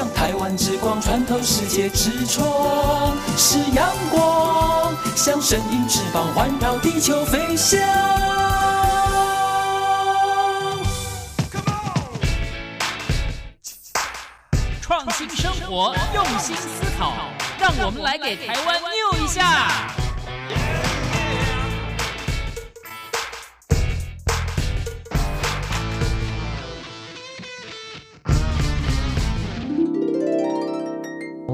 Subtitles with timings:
[0.00, 7.78] 向台湾之光穿透世界之窗，是阳光，像神鹰翅膀环绕地球飞翔。
[14.80, 17.12] 创新生活，用心思考，
[17.58, 19.68] 让我们来给台湾 new 一下。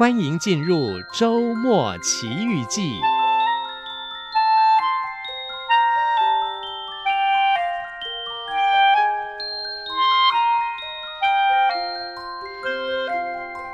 [0.00, 3.02] 欢迎进入周末奇遇记。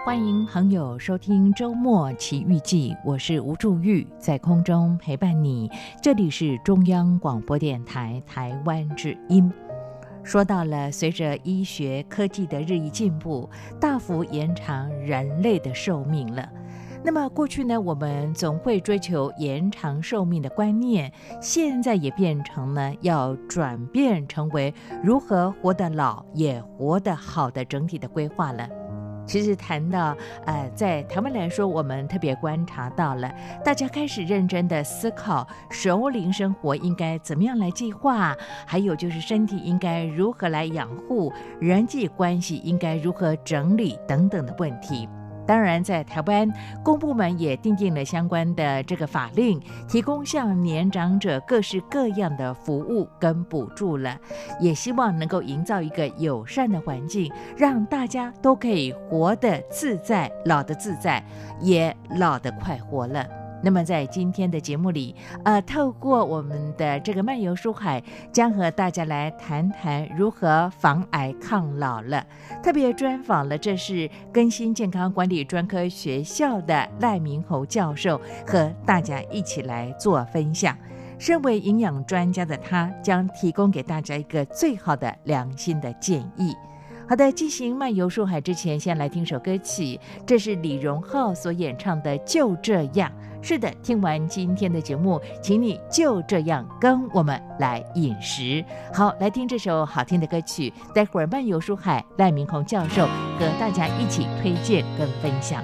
[0.05, 5.71] 欢迎朋友收听周末奇遇记，我是吴祝玉，在空中陪伴你。
[6.03, 9.49] 这里是中央广播电台台湾之音。
[10.27, 13.49] 说到了，随着医学科技的日益进步，
[13.81, 16.51] 大幅延长人类的寿命了。
[17.05, 28.69] 那么过去呢，我们总会追求延长寿命的观念，现在也变成了要转变成为如何活得老也活得好的整体的规划了。
[29.27, 33.31] 其实谈到呃，在台湾来说，我们特别观察到了，
[33.65, 45.09] 大家开始认真的思考熟龄生活应该怎么样来计划，还有就是身体应该如何来养护，人际关系应该如何整理等等的问题。
[45.47, 46.51] 当然，在台湾，
[46.83, 54.19] 公部门也订定了相关的这个法令，提供向年长者各式各样的服务跟补助了，
[54.61, 61.25] 也希望能够营造一个友善的环境，让大家都可以活得自在，老得自在，
[61.61, 63.46] 也老得快活了。
[63.63, 72.25] 那么在今天的节目里，呃，透过我们的这个漫游书海，将和大家来谈谈如何防癌抗老了。
[72.63, 80.77] 特别专访了，这是更新健康管理专科学校的赖明侯教授，和大家一起来做分享。
[81.19, 86.55] 身为营养专家的他，将提供给大家一个最好的良心的建议。
[87.09, 93.11] 好的，进行漫游书海之前，先来听首歌曲，这是李荣浩所演唱的《就这样》。
[93.49, 98.65] 是的，听完今天的节目，请你就这样跟我们来饮食。
[98.93, 100.73] 好，来听这首好听的歌曲。
[100.93, 103.07] 待会儿漫游书海，赖明宏教授
[103.39, 105.63] 和大家一起推荐跟分享。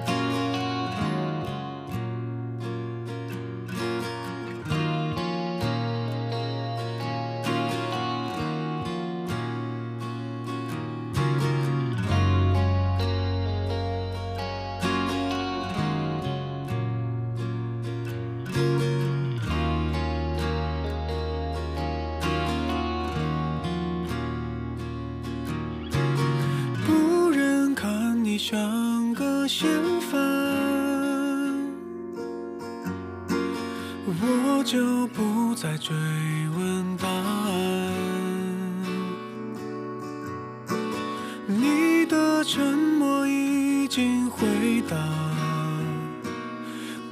[42.45, 44.45] 沉默已经回
[44.89, 44.97] 答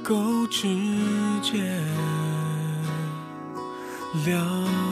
[0.02, 0.68] 够直
[1.40, 1.62] 接
[4.26, 4.91] 了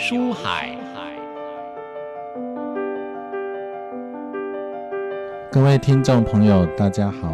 [0.00, 0.78] 书海，
[5.50, 7.28] 各位听众朋友，大家好，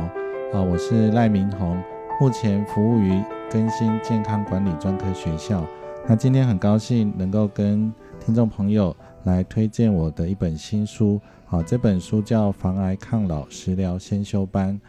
[0.55, 1.77] 啊，我是赖明宏，
[2.19, 5.63] 目前服务于更新健康管理专科学校。
[6.09, 11.21] 那今天很高兴能够跟听众朋友来推荐我的一本新书，
[11.51, 14.81] 啊，这本书叫《防癌抗老食疗先修班》。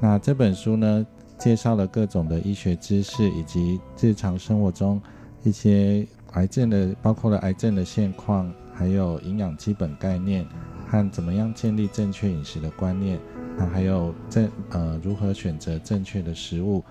[0.00, 1.06] 那这本书呢，
[1.38, 5.00] 介绍了各种的医学知识以及日常生活中
[5.44, 6.04] 一些。
[6.32, 10.46] 癌症的包括了癌症的现况，还有营养基本概念
[10.88, 13.18] 和怎么样建立正确饮食的观念，
[13.56, 16.82] 那还有正呃如何选择正确的食物。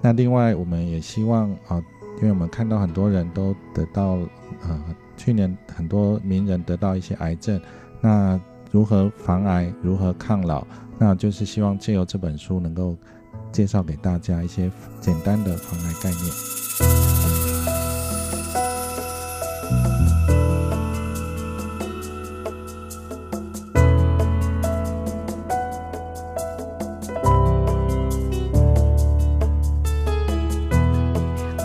[0.00, 1.82] 那另外我们也希望啊，
[2.18, 4.18] 因为我们看到很多人都得到
[4.62, 4.84] 呃
[5.16, 7.60] 去年很多名人得到一些癌症，
[8.00, 10.66] 那如何防癌，如何抗老，
[10.98, 12.96] 那就是希望借由这本书能够
[13.50, 14.70] 介绍给大家一些
[15.00, 17.27] 简单的防癌概念。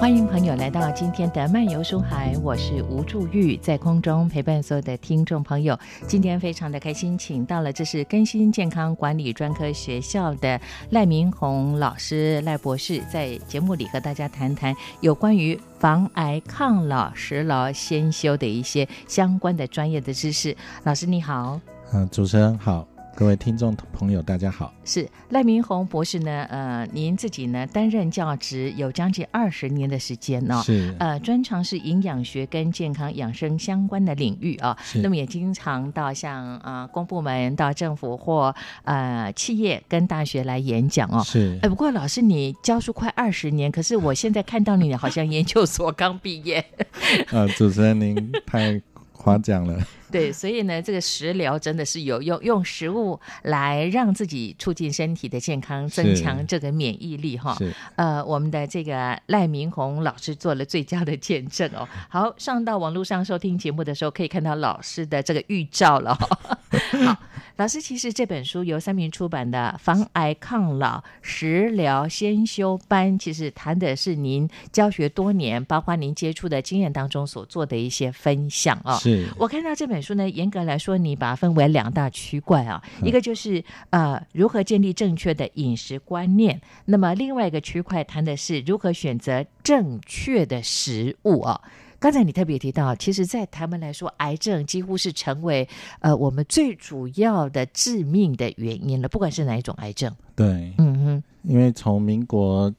[0.04, 5.80] 欢迎朋友来到今天的漫游书海，我是吴祝玉，在空中陪伴所有的听众朋友。
[6.06, 20.54] 今天非常的开心，请到了这是更新健康管理专科学校的赖明宏老师，赖博士，在节目里和大家谈谈有关于防癌抗老食疗先修的一些相关的专业的知识。
[20.84, 21.58] 老师你好，
[21.94, 24.74] 嗯，主持人好，各位听众朋友，大家好。
[24.84, 26.46] 是赖明宏博士呢？
[26.50, 34.76] 呃，您自己呢担任教职有将近二十年的时间呢、哦，是呃，专长是营养学跟健康养生相关的领域啊。
[34.84, 38.54] 是那么也经常到像呃公部门、到政府或
[38.84, 41.24] 呃企业跟大学来演讲哦。
[41.24, 41.60] 是。
[41.62, 46.66] 哎，不过老师你教书快二十年，可是我现在看到你好像研究所刚毕业。
[47.30, 49.80] 呃，主持人您太夸奖了。
[50.14, 57.56] 对，所以呢，这个食疗真的是有用，用食物来让自己促进身体的健康，增强这个免疫力哈。
[57.58, 61.88] 是，呃，我们的这个赖明宏老师做了最佳的见证哦。
[62.08, 66.14] 好，上到网络上收听节目的时候，可以看到老师的这个预兆了。
[67.04, 67.18] 好。
[67.56, 79.00] 老师，其实这本书由三明出版的《防癌抗老食疗先修班》，其实谈的是您教学多年，包括您接触的经验当中所做的一些分享啊、哦。
[79.00, 91.60] 是我看到这本书呢，严格来说，你把它分为两大区块啊，一个就是呃如何建立正确的饮食观念，那么另外一个区块谈的是如何选择正确的食物啊。
[92.00, 95.66] 刚才你特别提到，其实，在台湾来说，癌症几乎是成为
[96.02, 100.14] 呃我们最主要的致命的原因了，不管是哪一种癌症。
[100.36, 102.70] 对，嗯哼，因为从民国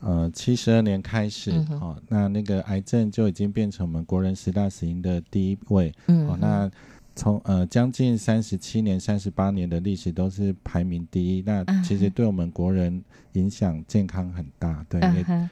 [0.00, 5.92] 呃七十二年开始，嗯哦，那那个癌症就已经变成我们国人十大死因的第一位。
[6.06, 6.70] 嗯，哦，那
[7.14, 11.42] 从呃将近三十七年、三十八年的历史都是排名第一。
[11.44, 13.02] 那其实对我们国人
[13.34, 15.00] 影响健康很大，对，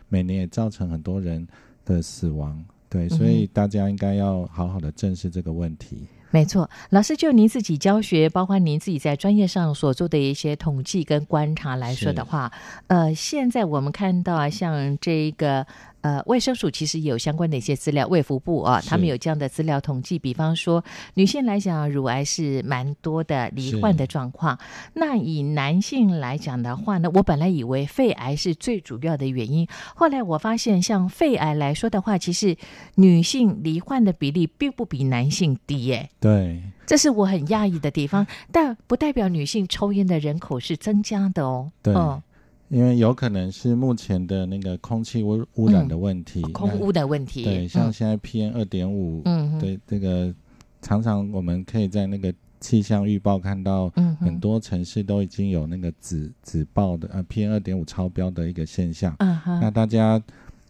[0.08, 1.46] 每年也造成很多人
[1.84, 2.64] 的死亡。
[2.88, 6.06] 对，所以大家应该要好好的正视这个问题。
[6.30, 12.52] 没错，老师就您自己教学，包括您自己在专业上所做的一些统计跟观察来说的话，
[12.88, 15.66] 呃，现在我们看到啊，像这个。
[16.00, 20.18] 呃，卫生署其实也有相关的一些资料，卫福部啊，他们有这样的资料统计。
[20.18, 24.58] 比方说，女性来讲，乳癌是蛮多的罹患的状况。
[24.94, 32.56] 那以男性来讲的话呢，我本来以为肺癌是最主要的原因，后来我发现，像肺癌来说的话，其实
[32.94, 36.08] 女性罹患的比例并不比男性低耶。
[36.20, 41.72] 对，这是我很讶异的地方，但不代表女性抽烟的人口是增加的哦。
[41.82, 41.92] 对。
[41.94, 42.22] 哦
[42.68, 47.44] 因为有可能是目前的那个空气污污染的问题，空污的问题。
[47.44, 50.34] 对，像现在 PM 二点五，嗯，对，这个
[50.82, 53.88] 常常我们可以在那个气象预报看到，
[54.20, 59.14] 很多城市都已经有那个紫紫报的呃 PM 二点五超标的一个现象。
[59.18, 59.60] 嗯哼。
[59.60, 60.22] 那大家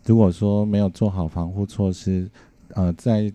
[0.04, 2.30] 如果说没有做好防护措施，
[2.74, 3.32] 呃，在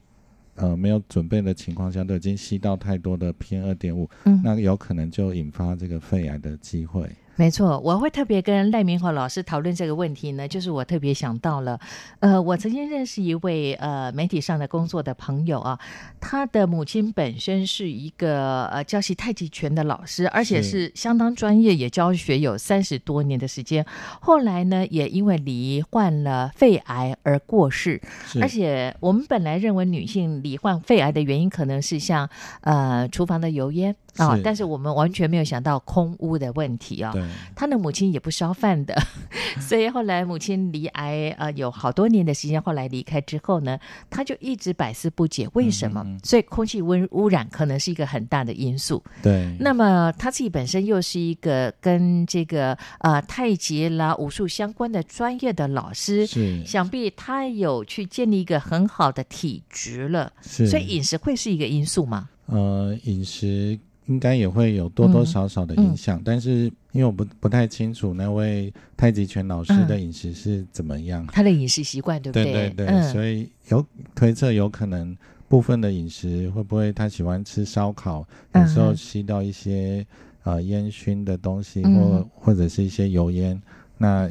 [0.55, 7.09] 呃没有准备的情况下，都已经吸到太多的 PM 二点五，嗯，那有可能就引发这个肺癌的机会。
[7.35, 11.79] 没错，我会特别跟赖明华老师讨论这个问题呢，就是我特别想到了，
[12.19, 15.79] 呃，我曾经认识一位呃媒体上的工作的朋友啊，
[16.21, 23.83] 他的母亲本身是一个呃教习太极拳的老师，而且是相当专业，也教学有三十多年的时间。
[24.21, 27.99] 后来呢，也因为罹患了肺癌而过世。
[28.39, 32.29] 而且我们本来认为女性罹患肺癌的原因可能是像
[32.61, 33.95] 呃厨房的油烟。
[34.17, 34.41] 啊、哦！
[34.43, 37.13] 但是我们完全没有想到空屋的问题啊、哦。
[37.13, 37.23] 对，
[37.55, 38.95] 他的母亲也不烧饭的，
[39.59, 42.61] 所以后来母亲离癌呃有好多年的时间。
[42.61, 43.77] 后来离开之后呢，
[44.09, 46.01] 他就一直百思不解为什么。
[46.05, 49.03] 嗯嗯嗯，所以空气温污染可能是一个很大的因素。
[49.21, 49.55] 对。
[49.59, 60.31] 那么他自己本身又是一个跟这个呃太极啦武术相关的专业的老师，是想必他有去建立一个很好的体质了。
[60.41, 60.67] 是。
[60.67, 62.29] 所以饮食会是一个因素吗？
[62.45, 63.79] 呃，饮食。
[64.07, 66.21] 应该也会有多多少少的影响，嗯。
[66.21, 72.43] 嗯、但是因为我不不太清楚那位太极拳老师的饮食是怎么样，嗯、他的饮食习惯对不对？
[72.43, 75.15] 对对对，嗯、所以有推测有可能
[75.47, 80.05] 部分的饮食会不会他喜欢吃烧烤，有时候吸到一些、
[80.43, 83.61] 嗯、呃烟熏的东西，或或者是一些油烟，
[83.97, 84.29] 那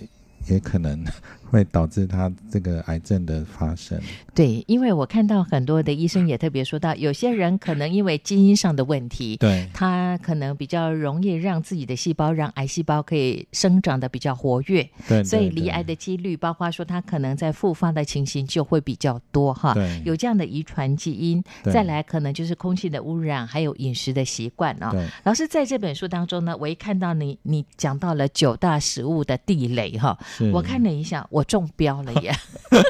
[0.48, 1.02] 也可能。
[1.52, 4.00] 会导致他这个癌症的发生。
[4.34, 19.74] 对，因为我看到很多的医生也特别说到，有些人可能因为基因上的问题，对，他可能比较容易让自己的细胞让癌细胞可以生长的比较活跃，对，所以离癌的几率，包括说他可能在复发的情形就会比较多哈。
[19.74, 24.90] 对，有这样的遗传基因，再来可能就是空气的污染，还有饮食的习惯啊。
[24.92, 30.18] 对，老师在这本书当中呢，我一看到你，你讲到了九大食物的地雷哈，
[30.54, 31.41] 我看了一下，我。
[31.44, 32.34] 中标了耶！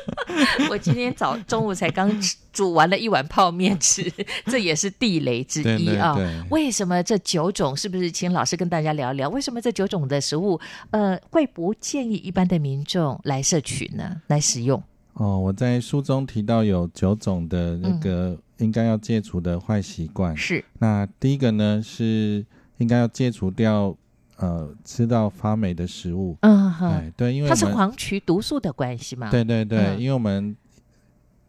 [0.71, 2.11] 我今天早中午才刚
[2.52, 4.11] 煮完了一碗泡面吃，
[4.47, 6.16] 这也是地雷之一啊。
[6.50, 7.76] 为什么这九种？
[7.76, 9.28] 是不是请老师跟大家聊聊？
[9.28, 14.23] 为什么这九种的食物，呃，会不建议一般的民众来摄取呢？
[14.28, 14.82] 来使用？
[15.14, 20.35] 哦，我在书中提到有九种的那个应该要戒除的坏习惯。
[20.37, 22.44] 是、嗯、那第一个呢是
[22.78, 23.94] 应该要戒除掉
[24.36, 26.36] 呃吃到发霉的食物。
[26.40, 29.30] 嗯对，因为它是黄曲毒素的关系嘛。
[29.30, 30.00] 对对对，嗯。
[30.00, 30.56] 因为我们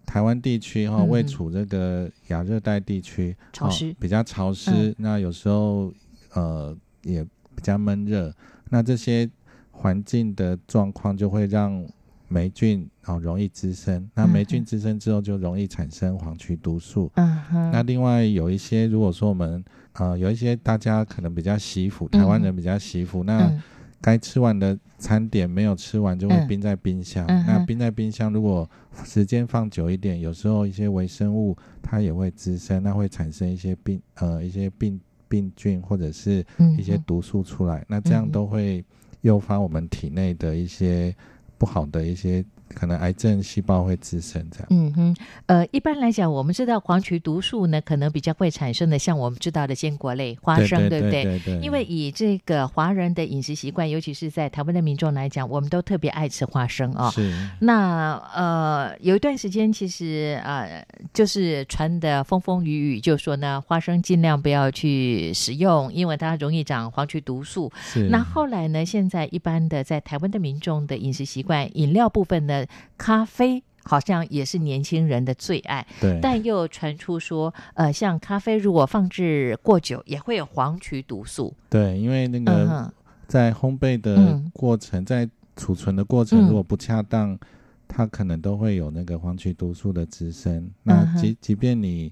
[0.05, 3.91] 台湾地区哈、位处这个亚热带地区，潮湿。
[3.91, 4.95] 哦、比较潮湿，嗯。
[4.97, 5.91] 那有时候
[6.33, 7.23] 呃也
[7.55, 8.33] 比较闷热，
[8.69, 9.29] 那这些
[9.71, 11.85] 环境的状况就会让
[12.33, 17.11] 霉菌哦容易滋生，那霉菌滋生之后就容易产生黄曲毒素。
[17.15, 17.37] 嗯。
[17.51, 19.63] 哼，那另外有一些，如果说我们
[19.93, 23.61] 呃有一些大家可能比较惜福，台湾人比较惜福，那嗯。
[24.05, 27.25] 该吃完的餐点没有吃完，就会冰在冰箱。
[27.25, 28.69] 那冰在冰箱，如果
[29.05, 34.99] 时间放久一点，有时候一些微生物它也会滋生，那会产生一些病呃一些病
[35.29, 36.45] 病菌或者是
[36.77, 37.77] 一些毒素出来。
[37.77, 38.83] 嗯、那这样都会
[39.21, 41.15] 诱发我们体内的一些
[41.57, 42.43] 不好的一些。
[42.73, 44.67] 可能癌症细胞会滋生这样。
[44.69, 45.15] 嗯哼，
[45.45, 51.59] 呃，一般来讲，我们知道黄曲毒素呢，可能比较会产生的，像我们知道的坚果类、花生，对，不对？
[51.61, 57.11] 因为以这个华人的饮食习惯，尤其是在台湾的民众来讲，我们都特别爱吃花生哦。
[57.13, 57.33] 是。
[57.59, 67.71] 那呃，有一段时间，其实呃，就是传的风风雨雨，就说呢，花生尽量不要去食用，因为它容易长黄曲毒素。
[67.81, 68.09] 是。
[68.09, 72.62] 那后来呢，现在一般的在台湾的民众的饮食习惯，饮料部分呢。
[72.97, 76.19] 咖啡好像也是年轻人的最爱，对。
[76.21, 81.53] 但又传出说，呃，像咖啡如果放置过久，也会有黄曲毒素。
[81.69, 82.91] 对，因为那个
[83.27, 87.39] 在烘焙的过程，嗯、在储存的过程，如果不恰当，嗯、
[87.87, 90.55] 它可能都会有那个黄曲毒素的滋生。
[90.55, 92.11] 嗯、那即即便你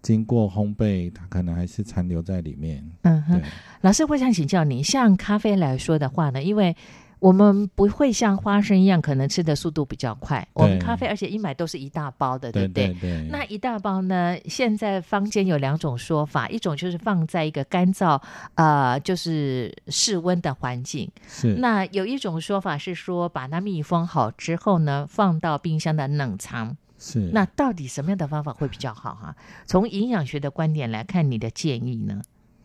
[0.00, 2.88] 经过烘焙，它可能还是残留在里面。
[3.02, 3.42] 嗯哼，
[3.80, 6.76] 老师，我想请教你，像咖啡来说的话呢，因为
[7.20, 10.46] 我们不会像花生一样，可能吃的速度比较快。
[10.52, 12.94] 我们咖啡，而且一买都是一大包的，对不对？
[13.30, 14.36] 那一大包呢？
[14.44, 18.20] 现在坊间有两种说法，一种就是放在一个干燥，
[18.54, 21.10] 呃，就是室温的环境。
[21.26, 21.54] 是。
[21.54, 26.76] 那有一种说法是说，把它密封好之后呢，放到冰箱的冷藏。
[26.98, 27.30] 是。
[27.32, 29.36] 那到底什么样的方法会比较好哈、啊？
[29.66, 32.22] 从营养学的观点来看，你的建议呢？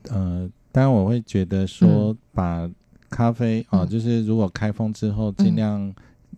[0.09, 2.75] 呃，当然我会觉得说把、嗯。
[3.13, 5.93] 咖啡哦，就是如果开封之后，尽量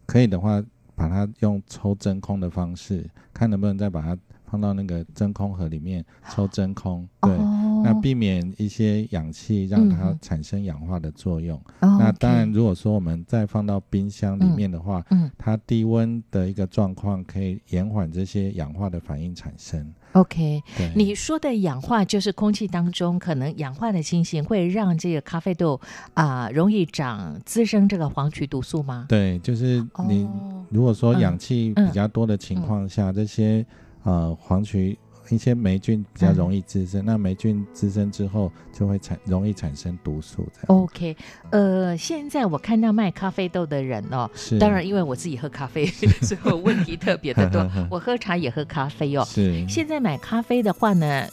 [0.06, 0.62] 可以的话，
[0.94, 7.08] 把它用抽真空的方式，嗯、看能不能再把它放到那个真空盒里面抽真空。
[7.22, 11.62] 对，哦、那避免一些氧气让它产生氧化的作用。
[11.82, 19.94] 嗯、那当然，如果说我们再放到冰箱里面的话，嗯，它低温的一个状况可以延缓这些氧化的反应产生。
[20.14, 20.62] OK，
[20.96, 25.80] 你说的氧化就是空气当中可能氧化的情形会让这个咖啡豆
[26.14, 29.06] 啊、呃、容易长滋生这个黄曲毒素吗？
[29.08, 30.28] 对，就是你
[30.70, 33.66] 如果说氧气比较多的情况下，这些
[34.04, 34.98] 呃黄曲。
[35.30, 40.48] 一些霉菌比较容易滋生，嗯、那霉菌滋生之后就会产容易产生毒素。
[40.68, 41.16] OK，
[41.52, 45.86] 呃，现在我看到卖咖啡豆的人哦，是当然因为我自己喝咖啡，
[46.22, 47.70] 所以我问题特别的多。
[47.90, 49.24] 我喝茶也喝咖啡哦。
[49.26, 49.68] 是。
[49.68, 51.28] 现在买咖啡的话呢，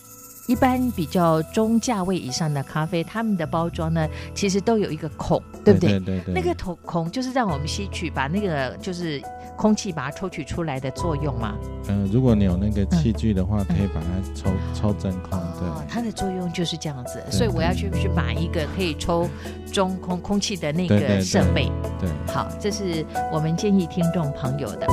[0.47, 5.91] 一般比较中价位以上的咖啡，他们的包装呢，其实都有一个孔，对不对？
[5.91, 6.35] 对对对，对。
[6.35, 9.23] 那个孔孔就是让我们吸取，把那个就是。
[9.55, 11.55] 空气把它抽取出来的作用嘛？
[11.87, 15.39] 嗯、呃，如果你有那个器具的话，嗯、可以把它抽抽真空。
[15.61, 19.29] 对、哦，它的作用就是这样子，所以我要去去买一个可以抽
[19.71, 21.71] 中空空气的那个设备。
[22.01, 24.87] 对，对，对，好，这是我们建议听众朋友的。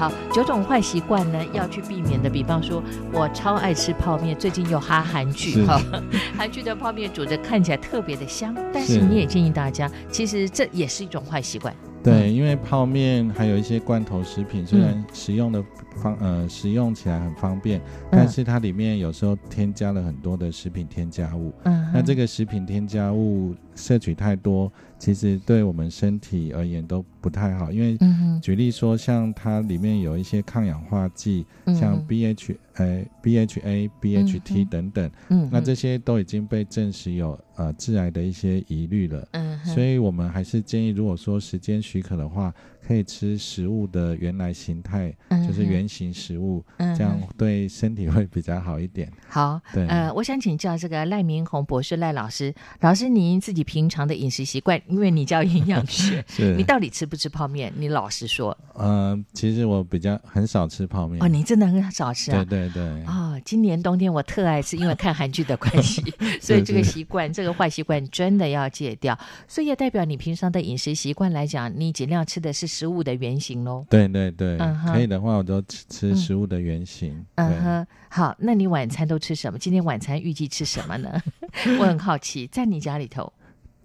[0.00, 2.30] 好，九种坏习惯呢，要去避免的。
[2.30, 2.82] 比方说，
[3.12, 5.78] 我超爱吃泡面，最近又哈韩剧哈，
[6.34, 11.76] 韩剧的泡面煮着看起来特别的香，但是你也建议大家，其实这也是一种坏习惯。
[12.02, 15.62] 对，因为泡面还有一些罐头食品，虽然食用的
[16.00, 21.52] 方呃使用起来很方便，但是它里面有时候添加了很多的食品添加物。
[21.64, 27.70] 嗯，那这个食品添加物摄取太多，其实对我们身体而言都不太好。
[27.70, 27.98] 因为
[28.40, 31.44] 举例说，像它里面有一些抗氧化剂，
[31.78, 39.28] 像 BHA B H A B H T 等等，嗯，那这些都已经被证实有呃致癌的一些疑虑了。
[39.32, 42.52] 嗯，所以我们还是建议，如果说时间许可的话，
[42.90, 49.08] 可以吃食物的原来形态，嗯、就是原形食物，嗯、这样对身体会比较好一点。
[49.28, 56.24] 好，对，呃，我想请教这个赖明宏博士赖老师，老师您自己平常的饮食习惯，因为你教营养学，
[56.58, 57.72] 你到底吃不吃泡面？
[57.76, 58.58] 你老实说。
[58.74, 61.22] 呃，其实我比较很少吃泡面。
[61.22, 62.44] 哦，你真的很少吃啊？
[62.44, 63.04] 对对对。
[63.04, 66.02] 哦，今年冬天我特爱吃，因为看韩剧的关系，
[66.42, 69.16] 所以这个习惯，这个坏习惯真的要戒掉。
[69.46, 73.84] 所以也代表你平常的饮食习惯来讲，你尽量吃的是食物的原型喽。
[73.90, 77.22] 对对对，嗯、可以的话，我都吃吃食物的原型。
[77.34, 79.58] 嗯哼，好，那你晚餐都吃什么？
[79.58, 81.20] 今天晚餐预计吃什么呢？
[81.78, 83.30] 我很好奇，在你家里头。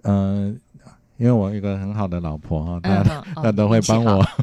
[0.03, 0.55] 嗯、呃，
[1.17, 4.23] 因为我有一个很好的老婆哈，她、嗯 哦、她都会帮我。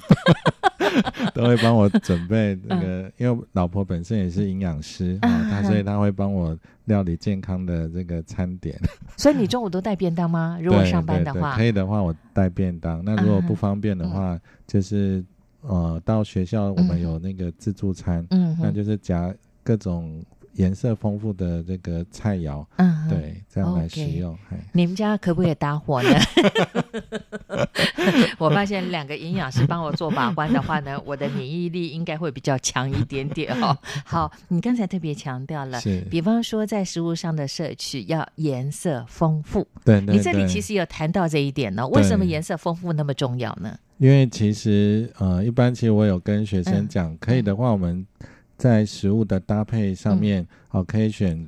[1.32, 8.78] 都会帮我准备那个，嗯、因为老婆本身也是营养师啊，她、嗯、所以她会帮我料理健康的这个餐点。
[9.16, 10.58] 所以你中午都带便当吗？
[10.61, 13.02] 如果上班的话，可以的话我带便当。
[13.02, 15.24] 那如果不方便的话，嗯、就是
[15.62, 20.22] 呃到学校我们有那个自助餐，嗯，那就是夹各种。
[20.55, 24.37] 颜色丰富的这个菜肴，嗯，对，这样来食用。
[24.73, 26.11] 你们家可不可以搭伙呢？
[28.38, 33.77] 我发现两个营养师帮我做把关的话呢，我的免疫力应该会比较强一点点哦。
[34.05, 39.67] 好，你刚才特别强调了，是，比方说在食物上的摄取要颜色丰富。
[39.85, 41.87] 对，对，对，你这里其实有谈到这一点呢。
[41.88, 43.79] 为什么颜色丰富那么重要呢？
[43.99, 48.07] 因为其实呃，一般其实我有跟学生讲，嗯、可以的话我们。
[48.62, 51.44] 在食物的搭配上面，嗯、哦，可以选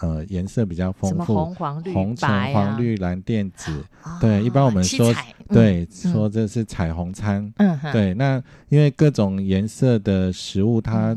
[0.00, 3.70] 呃颜色比较丰富，红黄绿红橙黄绿蓝靛紫。
[4.02, 7.52] 啊、对，一般我们说，嗯、对，说这是彩虹餐。
[7.58, 8.12] 嗯，对。
[8.14, 11.16] 那因为各种颜色的食物，它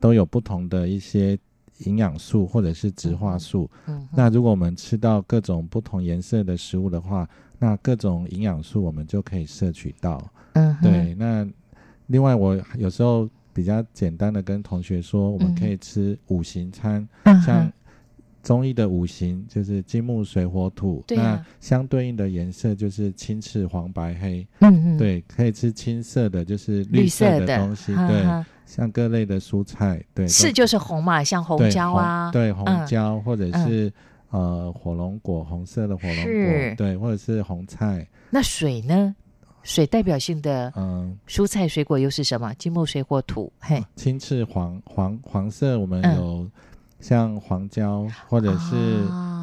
[0.00, 1.38] 都有不同的一些
[1.80, 3.68] 营养素或者是植化素。
[3.86, 4.08] 嗯。
[4.14, 7.28] 那如果我们吃到各种不同颜色的食物的话，
[7.58, 10.18] 那各种营养素我们就可以摄取到。
[10.54, 10.74] 嗯。
[10.80, 11.14] 对。
[11.18, 11.46] 那
[12.06, 13.28] 另外，我有时候。
[13.56, 17.72] 比较简单的跟同学说，我们可以吃五行餐，嗯、像
[18.42, 24.46] 中医的五行就是金木水火土，啊、那相对应的颜色就是青赤黄白黑。
[24.60, 33.88] 嗯嗯，对，可以吃青色的，就是绿色的东西，对，像各类的蔬菜，对，是就是红嘛，像红椒啊，对，红，对红椒、嗯、或者是、
[34.32, 38.06] 嗯、呃火龙果，红色的火龙果，对，或者是红菜。
[38.28, 39.16] 那水呢？
[39.66, 42.54] 水代表性的嗯，蔬菜水果又是什么？
[42.54, 46.48] 金木水火土，嘿，青赤黄黄黄色，我们有
[47.00, 48.76] 像黄椒，或者是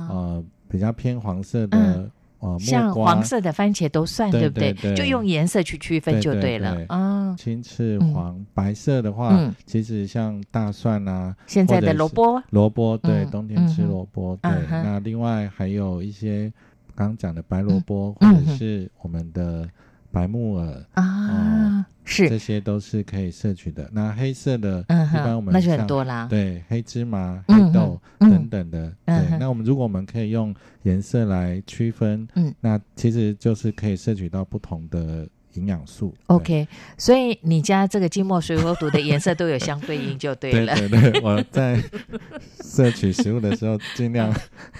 [0.10, 2.10] 呃比较偏黄色的
[2.40, 4.74] 呃，像黄色的番茄都算，对不对？
[4.96, 6.86] 就用颜色去区分就对了。
[6.88, 7.36] 啊。
[7.38, 14.52] 青赤黄白色的话，其实像大蒜啊，现在的萝卜，萝卜对，冬天吃萝卜对。
[14.70, 16.50] 那另外还有一些
[16.96, 19.68] 刚刚讲的白萝卜，或者是我们的。
[20.14, 23.90] 白木耳啊，是，这些都是可以摄取的。
[23.92, 26.28] 那黑色的，一般我们那就很多啦。
[26.30, 28.94] 对，黑芝麻、黑豆等等的。
[29.08, 36.14] 对，那我们如果我们可以用颜色来区分，嗯，那其实就是可以摄取到不同的营养素。
[36.28, 40.76] OK，所以你家这个金木水火土的颜色都有相对应就对了。
[40.76, 41.82] 对对对，我在
[42.64, 44.32] 摄取食物的时候尽量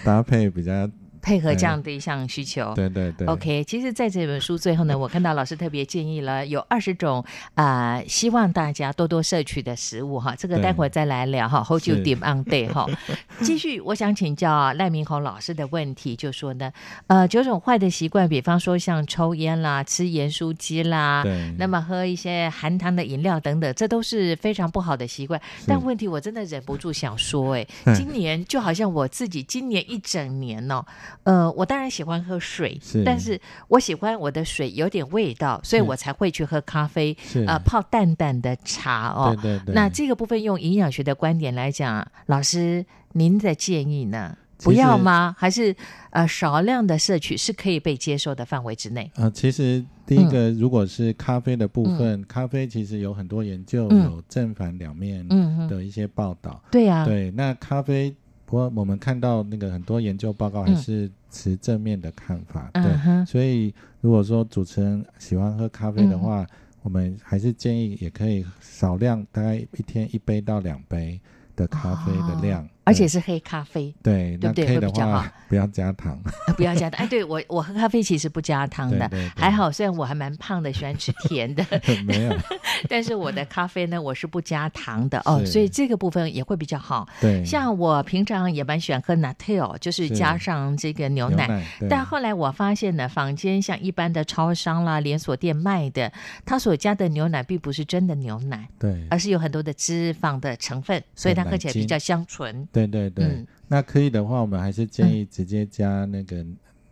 [0.04, 0.88] 搭配比较。
[1.24, 3.26] 配合这样的一项需求，对对对。
[3.26, 10.34] OK，其实在这本书最后呢，我看到老师特别建议了有二十种啊、呃，希望大家多多摄取的食物哈。
[10.36, 11.64] 这个待会儿再来聊哈。
[11.64, 12.86] Hold you deep on day 哈。
[13.40, 16.70] 继续，我想请教赖明宏老师的问题，就说呢，
[17.06, 25.40] 呃，九种坏的习惯，比方说像抽烟啦、吃盐酥鸡啦，对，那么喝一些含糖的饮料等等，这都是非常不好的习惯。
[25.66, 30.84] 但问题我真的忍不住想说，哎， 今年就好像我自己今年一整年哦。
[31.22, 39.34] 呃，我当然喜欢喝水，是，但是我喜欢我的水有点味道，所以我才会去喝咖啡，是呃，泡淡淡的茶哦。
[39.40, 39.74] 对对对。
[39.74, 44.36] 那这个部分用营养学的观点来讲，老师您的建议呢？
[44.58, 45.34] 不要吗？
[45.38, 45.74] 还是
[46.10, 49.10] 呃少量的摄取是可以被接受的范围之内？
[49.16, 55.26] 呃，其实第一个，如果是咖啡的部分，嗯、咖啡其实有很多研究，有正反两面
[55.68, 56.62] 的一些报道。
[56.66, 58.14] 嗯、对呀，对，那咖啡。
[58.54, 66.48] 不过我们看到那个很多研究报告还是持正面的看法，嗯、对，嗯、所以如果说主持人喜欢喝咖啡的话，嗯、
[66.82, 71.20] 我们还是建议也可以少量，大概一天一杯到两杯
[71.56, 74.66] 的咖啡的量，哦、而且是黑咖啡，对，对不对？
[74.66, 76.18] 会比较好，不要加糖。
[76.56, 77.04] 不要加糖。
[77.04, 79.70] 哎，对我我喝咖啡其实不加糖的，还好。
[79.72, 81.64] 虽然我还蛮胖的，喜欢吃甜的，
[82.06, 82.36] 没有。
[82.88, 87.08] 但是我的咖啡呢，我是不加糖的哦，所以这个部分也会比较好。
[87.20, 91.46] 对，像我平常也蛮喜欢喝 Nattel，就是加上这个牛奶。
[91.46, 96.12] 牛奶但后来我发现呢，坊间像一般的超商啦、连锁店卖的，
[96.44, 102.66] 它所加的牛奶并不是真的牛奶，对，而是有很多的脂肪的成分，所以它喝起来比较香醇。
[102.74, 103.24] 对对对。
[103.24, 106.36] 嗯那可以的话，我们还是建议直接加那个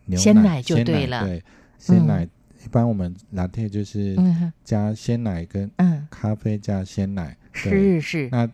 [0.05, 1.23] 牛奶，鲜奶就对了。
[1.23, 1.41] 对，
[1.77, 2.27] 鲜奶
[2.65, 4.17] 一般我们拿铁就是
[4.63, 7.37] 加鲜奶跟嗯咖啡加鲜奶。
[7.53, 8.27] 是是。
[8.31, 8.49] 那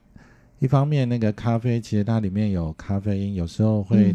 [0.59, 4.13] 一方面，那个咖啡其实它里面有咖啡因，有时候会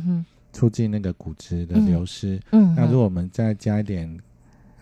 [0.52, 2.38] 促进那个骨质的流失。
[2.52, 2.74] 嗯。
[2.76, 4.16] 那如果我们再加一点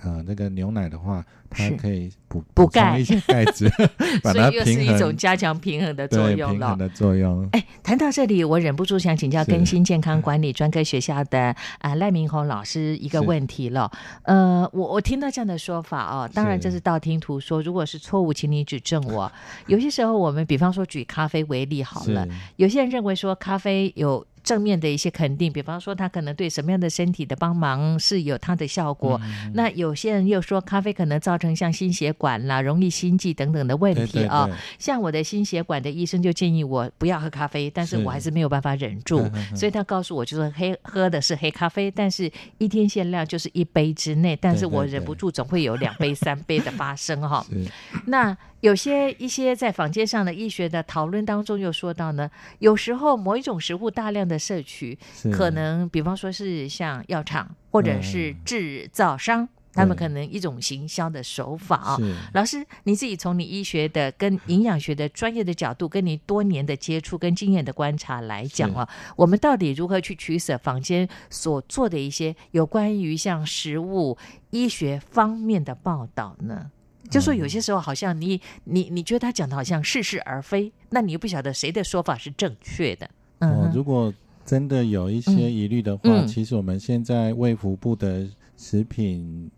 [0.02, 3.68] 呃那个牛奶的话，它可以补补钙一些钙 质，
[4.22, 6.66] 所以又是一种加强平衡的作用了。
[6.66, 7.48] 平衡的作用。
[7.52, 11.56] 哎，谈到这里，我忍不住想请教更新健康管理专科学校的啊、
[11.90, 13.90] 呃、赖明宏老师一个问题了。
[14.24, 19.30] 呃，我我听到这样的说法哦，当然这是道听途说，如果是错误，请你指正我。
[19.66, 24.26] 有些时候，我们比方说举咖啡为例好了，有些人认为说咖啡有。
[24.42, 29.20] 正面的一些肯定，比方说它可能对什么样的身体的帮忙是有它的效果。
[29.24, 34.56] 嗯、那有些人又说咖啡可能造成像心血管啦、容易心悸等等的问题啊、哦。
[34.78, 39.22] 像我的心血管的医生就建议我不要喝咖啡，但是我还是没有办法忍住，
[39.54, 47.44] 所以他告诉我就是黑喝的是黑咖啡，但是一天限量就是一杯之内，但是我忍不住总会有两杯、三杯的发生哈。
[48.06, 54.96] 那有些一些在坊间上的医学的讨论当中又说到呢，有时候某一种食物大量的摄取，
[55.32, 61.98] 可能比方说是像药厂或者是制造商，嗯、他们可能一种行销的手法啊。
[62.34, 74.16] 老师，你自己从你医学的跟营养学的专业的角度，跟你多年的接触跟经验的观察来讲啊，我们到底如何去取舍坊间所做的一些有关于像食物
[74.50, 76.70] 医学方面的报道呢？
[77.12, 83.08] 就说有些时候好像你你你觉得他讲的好像似是而非，那你又不晓得谁的说法是正确的。
[83.40, 84.12] 嗯、哦，如果
[84.44, 89.50] 真的有一些疑虑的话，嗯、其实我们现在卫福部的食品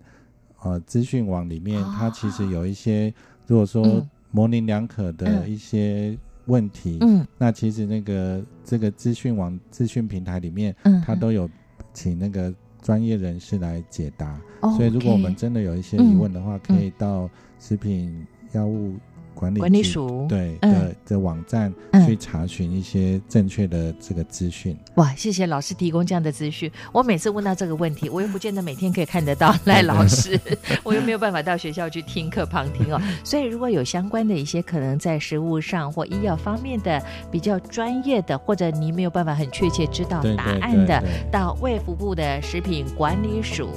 [0.62, 3.14] 呃资讯网里面，哦、它其实有一些
[3.46, 11.48] 如果说模棱两可的一些问题，嗯，那其实那个这个资讯网资讯平台里面，嗯，它都有
[11.92, 12.52] 请那个。
[12.84, 14.76] 专业人士来解答，oh.
[14.76, 18.94] 所以如果我们真的有一些疑问的话，嗯、可以到食品药物。
[19.34, 21.72] 管理，管理署对的的网站
[22.06, 24.76] 去查询一些正确的这个资讯。
[24.94, 26.70] 哇，谢谢老师提供这样的资讯。
[26.92, 30.40] 我每次问到这个问题，我又不见得每天可以看得到 赖老师，
[30.82, 33.00] 我又没有办法到学校去听课旁听哦。
[33.24, 43.68] 所以如果有相关的一些可能在食物上或医药方面的比较专业的，或者你没有办法很确切知道答案的，到卫福部的食品管理署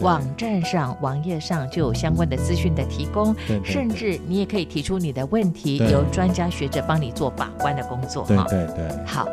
[0.00, 5.05] 网站上、网页上就有相关的资讯的提供，甚至你也可以提出你。
[5.06, 8.24] 你的问题由专家学者帮你做把关的工作。
[8.26, 9.24] 对对对，好。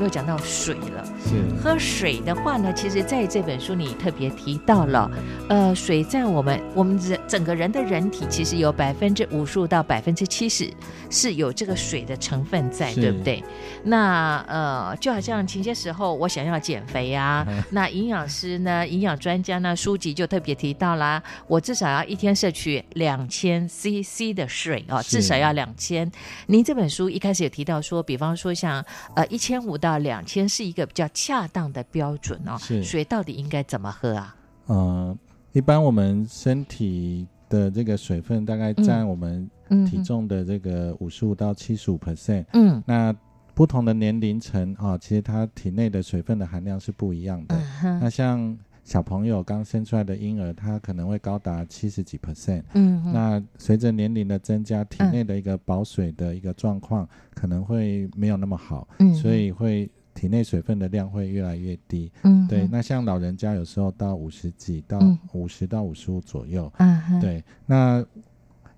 [0.00, 1.04] 又讲到水了。
[1.30, 5.08] 是喝水的话呢，其实在这本书里特别提到了，
[5.48, 10.68] 呃，水在我们我们人整个人的人体，其实有百分之五十五到百分之七十
[11.08, 13.42] 是有这个水的成分在，对不对？
[13.84, 26.10] 那呃，就好像前些时候我想要减肥啊，嗯、 那营养师呢、营养专家呢，书籍就特别提到啦，我至少要一天摄取两千 CC 的水哦，至少要两千。
[26.46, 28.84] 您这本书一开始有提到说，比方说像。
[29.14, 32.56] 呃，一千五到两千是一个比较恰当的标准哦。
[32.58, 34.34] 是水到底应该怎么喝啊？
[34.66, 35.18] 呃，
[35.52, 39.50] 一般我们身体的这个水分大概占我们
[39.88, 42.44] 体重的这个五十五到七十五 percent。
[42.52, 43.14] 嗯，那
[43.54, 47.56] 不同的年龄层啊，其实它体内的水分的含量是不一样的。
[47.82, 48.58] 嗯，那像。
[48.82, 52.64] 小朋友刚生出来的婴儿，他可能会高达七十几 percent。
[52.72, 58.88] 嗯，那随着年龄的增加，体内的一个保水的一个状况可能会没有那么好。
[58.98, 62.10] 嗯，所以会体内水分的量会越来越低。
[62.22, 62.68] 嗯，对。
[62.70, 65.00] 那像老人家有时候到五十几到
[65.32, 66.70] 五十到五十五左右。
[66.78, 67.42] 嗯哼，对。
[67.66, 68.04] 那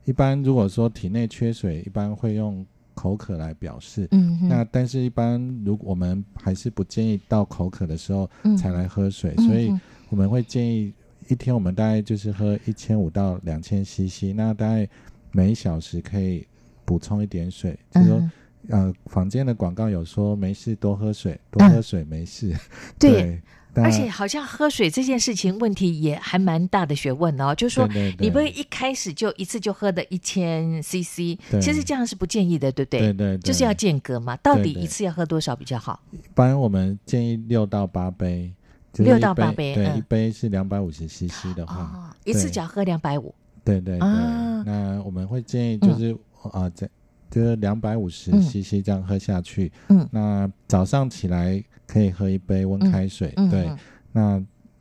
[0.04, 2.64] 一般如果说体内缺水，一般会用
[2.94, 4.06] 口渴来表示。
[4.10, 9.72] 嗯哼，那但是，一般如果我们还是不建议到口渴的时候才来喝水，嗯、所以
[10.10, 10.92] 我们会建议
[11.28, 14.88] 一天我们大概就是喝一千五到两千 CC，那大概
[15.30, 16.46] 每小时可以
[16.84, 18.30] 补充一点水，就是说。
[18.68, 22.52] 呃，房间的广告有说没事多喝水，多喝水没事。
[22.52, 22.58] 嗯、
[22.98, 23.42] 对，
[23.74, 27.54] 对，而且好像喝水这件事情问题也还蛮大的学问哦。
[27.54, 33.00] 就是说，你不会一开始就一次就喝的一千 CC，其实这样是不建议的，对不对？
[33.00, 34.36] 对对，对，就是要间隔嘛。
[34.36, 36.00] 到底一次要喝多少比较好？
[36.12, 38.52] 一般我们建议六到八杯，
[38.94, 43.34] 六、就是、到八杯，对，嗯、一杯是两百五十 CC 的话，哦、一次只要喝两百五。
[43.64, 46.16] 对对对、啊，那我们会建议就是
[46.52, 46.90] 啊，在、嗯。
[46.90, 47.01] 呃
[47.32, 53.78] 就是两百五十 CC 这样喝下去，嗯，那早上起来可以喝一杯温开水，嗯、对、嗯，
[54.12, 54.38] 那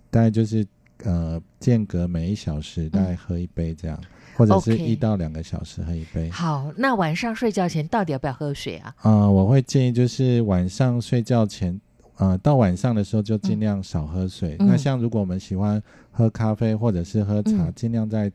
[0.09, 0.67] 大概就是
[1.05, 6.29] 呃间隔每一小时大概喝一杯这样，嗯、或者是一到两个小时喝一杯。
[6.29, 8.93] 好，那晚上睡觉前到底要不要喝水啊？
[8.97, 11.79] 啊、呃，我会建议就是晚上睡觉前，
[12.17, 14.57] 呃，到晚上的时候就尽量少喝水。
[14.59, 18.29] 嗯、那像如果我们喜欢喝咖啡或者是喝茶，嗯、尽量在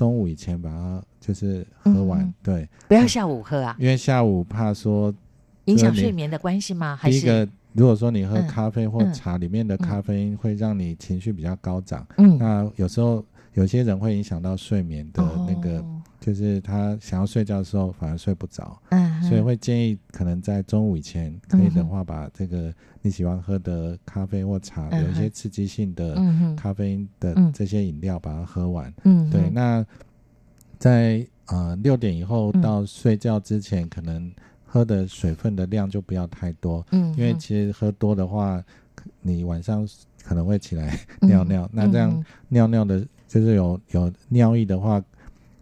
[0.00, 1.02] 中午以前把它。
[1.20, 5.14] 就是喝完、嗯，对，不要下午喝啊，因为下午怕说
[5.66, 6.96] 影响睡眠的关系吗？
[6.96, 7.20] 还是？
[7.20, 26.16] 第一个，如果说你喝咖啡或茶里面的咖啡因会让你情绪比较高涨，嗯，那有时候有些人会影响到睡眠的那个、哦，就是他想要睡觉的时候反而睡不着，嗯，所以会建议可能在中午以前可以的话，把这个你喜欢喝的咖啡或茶，嗯、有一些刺激性的
[26.56, 29.84] 咖啡因的这些饮料把它喝完，嗯，对，那。
[30.78, 34.32] 在呃六点以后到睡觉之前，嗯，可能
[34.64, 38.64] 喝的水分的量就不要太多，嗯，因为其实喝多的话，
[39.20, 39.86] 你晚上
[40.24, 45.04] 可能会起来尿尿，嗯，那这样尿尿的，就是有有尿意的话，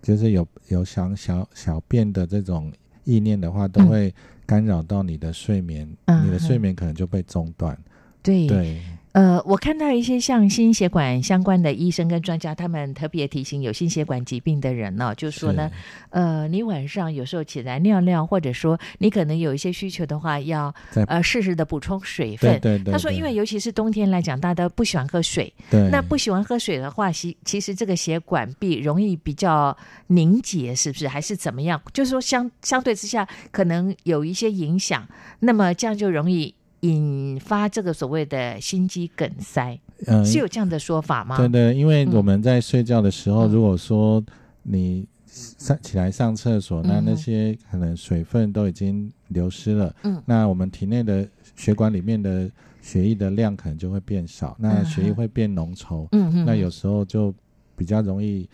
[0.02, 2.72] 就是有有想小小便的这种
[3.04, 4.14] 意念的话，都会
[4.46, 7.78] 干扰到你的睡眠，嗯，你的睡眠可能就被中断，
[8.22, 8.46] 对。
[8.46, 8.82] 对。
[9.12, 15.71] 呃，我看到一些像心血管相关的医生跟专家，他们特别提醒有心血管疾病的人呢、哦，就是说呢，
[16.11, 20.73] 呃，你晚上有时候起来尿尿，或者说你可能有一些需求的话，要
[21.07, 22.61] 呃适时的补充水分。
[22.61, 22.92] 对对对对。
[22.92, 25.53] 他说，因为尤其是冬天来讲，大家都不喜欢喝水。
[25.71, 25.88] 对。
[25.90, 29.77] 那不喜欢喝水的话，其其实这个血管壁容易比较
[30.09, 31.09] 凝结，是不是？
[31.09, 31.81] 还是怎么样？
[31.92, 35.09] 就是说相相对之下，可能有一些影响。
[35.40, 36.55] 那么这样就容易。
[36.80, 41.36] 引发这个所谓的心肌梗塞，嗯，是有这样的说法吗？
[41.36, 44.22] 对对，因为我们在睡觉的时候，嗯、如果说
[44.62, 57.34] 你上起来上厕所，嗯，那那些可能水分都已经流失了，嗯，那我们体内的血管里面的血液的量可能就会变少，嗯，那血液会变浓稠，嗯，那有时候就
[57.76, 58.48] 比较容易。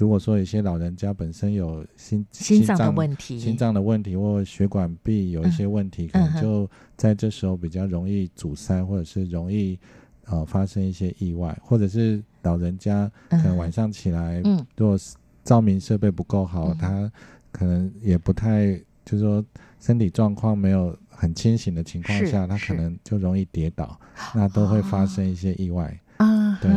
[0.00, 9.78] 如果说有些老人家本身有心心脏的问题，心脏的问题或血管壁有一些问题，嗯，可能就在这时候比较容易阻塞，或者是容易
[10.24, 14.98] 呃发生一些意外，或者是老人家可能晚上起来，嗯，如果
[15.44, 17.12] 照明设备不够好，嗯，他
[17.52, 18.72] 可能也不太，
[19.04, 19.44] 就是说
[19.80, 24.00] 身体状况没有很清醒的情况下，他可能就容易跌倒，
[24.34, 25.94] 那都会发生一些意外。
[26.16, 26.70] 啊，对。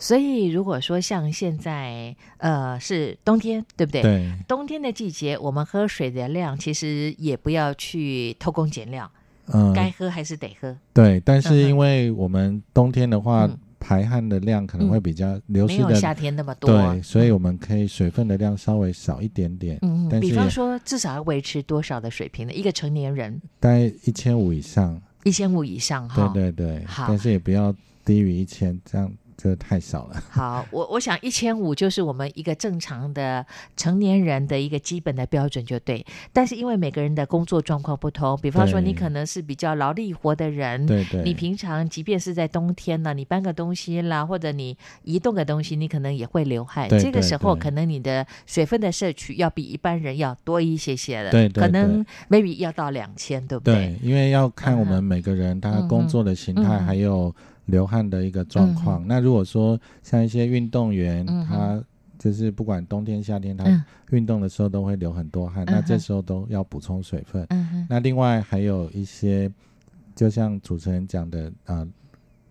[0.00, 4.00] 所以，如果说像现在，呃，是冬天，对不对？
[4.00, 4.32] 对。
[4.48, 9.08] 冬天的季节，我们喝水的量其实也不要去偷工减料，
[9.52, 10.74] 嗯，该喝还是得喝。
[10.94, 16.70] 对，但是因为我们冬天的话，嗯、排汗的量可能会比较流失的，没有夏天那么多。
[16.70, 19.78] 对，所以我们可以水分的量稍微少一点点。
[19.82, 22.54] 嗯，比方说，至少要维持多少的水平呢？
[22.54, 26.30] 一个成年人大概一千五以上，一千五以上哈。
[26.32, 27.70] 对对对，好，但是也不要
[28.02, 29.12] 低于一千这样。
[29.40, 30.22] 这太少了。
[30.28, 36.04] 好，我我想一千五就是我们一个正常的成年人的一个基本的标准就对。
[36.30, 46.86] 但是因为每个人的工作状况不同，比方说你可能是比较劳力活的人，对对，你平常即便是在冬天呢，你搬个东西啦，或者你移动个东西，你可能也会流汗。
[46.90, 53.74] 这个时候可能你的水分的摄取要比一般人要多一些些的，对可能 maybe 要到两千，对不对？
[53.74, 57.34] 对，因为要看我们每个人他工作的形态，嗯、还有。
[57.70, 59.06] 流汗的一个状况、嗯。
[59.06, 61.84] 那如果说像一些运动员、嗯，他
[62.18, 63.64] 就是不管冬天夏天，他
[64.10, 67.86] 运动的时候都会流很多汗、嗯，那这时候都要补充水分、嗯。
[67.88, 69.50] 那另外还有一些，
[70.14, 71.88] 就像主持人讲的啊、呃，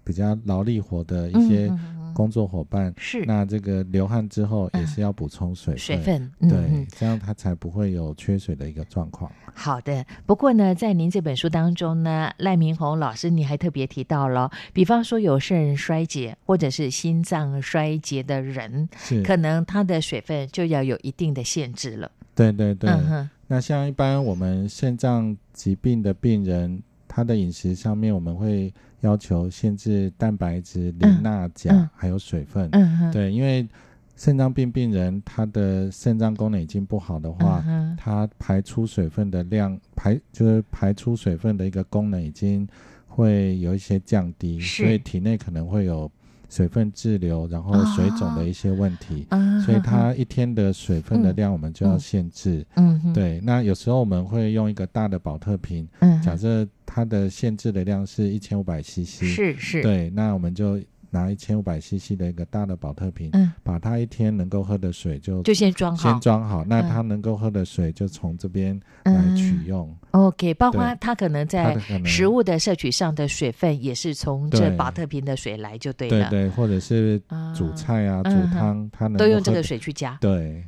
[0.03, 1.71] 比较劳力活的一些。
[2.13, 9.31] 工作伙伴是，那这个流汗之后也是要补充水分，水分对、嗯，这样他才不会有缺水的一个状况。
[9.53, 19.23] 好的，不过呢，在您这本书当中呢，赖明宏老师你还特别提到了，比方说有肾衰竭或者是心脏衰竭的人，是。
[19.23, 22.11] 可能他的水分就要有一定的限制了。
[22.35, 32.69] 对对对，嗯、那像一般我们肾脏疾病的病人，他的饮食上面我们会要求限制蛋白质、磷、钠、钾，还有水分。
[32.71, 33.67] 嗯，对，因为
[34.15, 42.67] 肾脏病病人他的肾脏功能已经不好的话，嗯、他排出水分的量排就是排出水分的一个功能已经
[43.07, 46.11] 会有一些降低，所以体内可能会有。
[46.49, 52.65] 水分滞留，然后水肿的一些问题，哦、所以它一天的水分的量我们就要限制。
[52.75, 53.39] 嗯，嗯对。
[53.43, 60.79] 那有时候我们会用一个大的保特瓶，嗯，假设它的限制的量是一千五百 CC，是是，对，那我们就。
[61.09, 66.63] 拿一千五百 CC 的一个大的保特瓶，嗯，把它一天能够喝的水就就先装好，先装好。
[66.65, 69.87] 那它能够喝的水就从这边来取用。
[70.11, 76.29] 嗯、OK，包括它可能在食物的摄取上的水分也是从这保特瓶的水来就对了。
[76.29, 77.21] 对对，或者是
[77.55, 80.17] 煮菜啊、煮汤，它能都用这个水去加。
[80.21, 80.63] 对，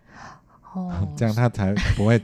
[0.74, 2.22] 哦， 这样它才不会。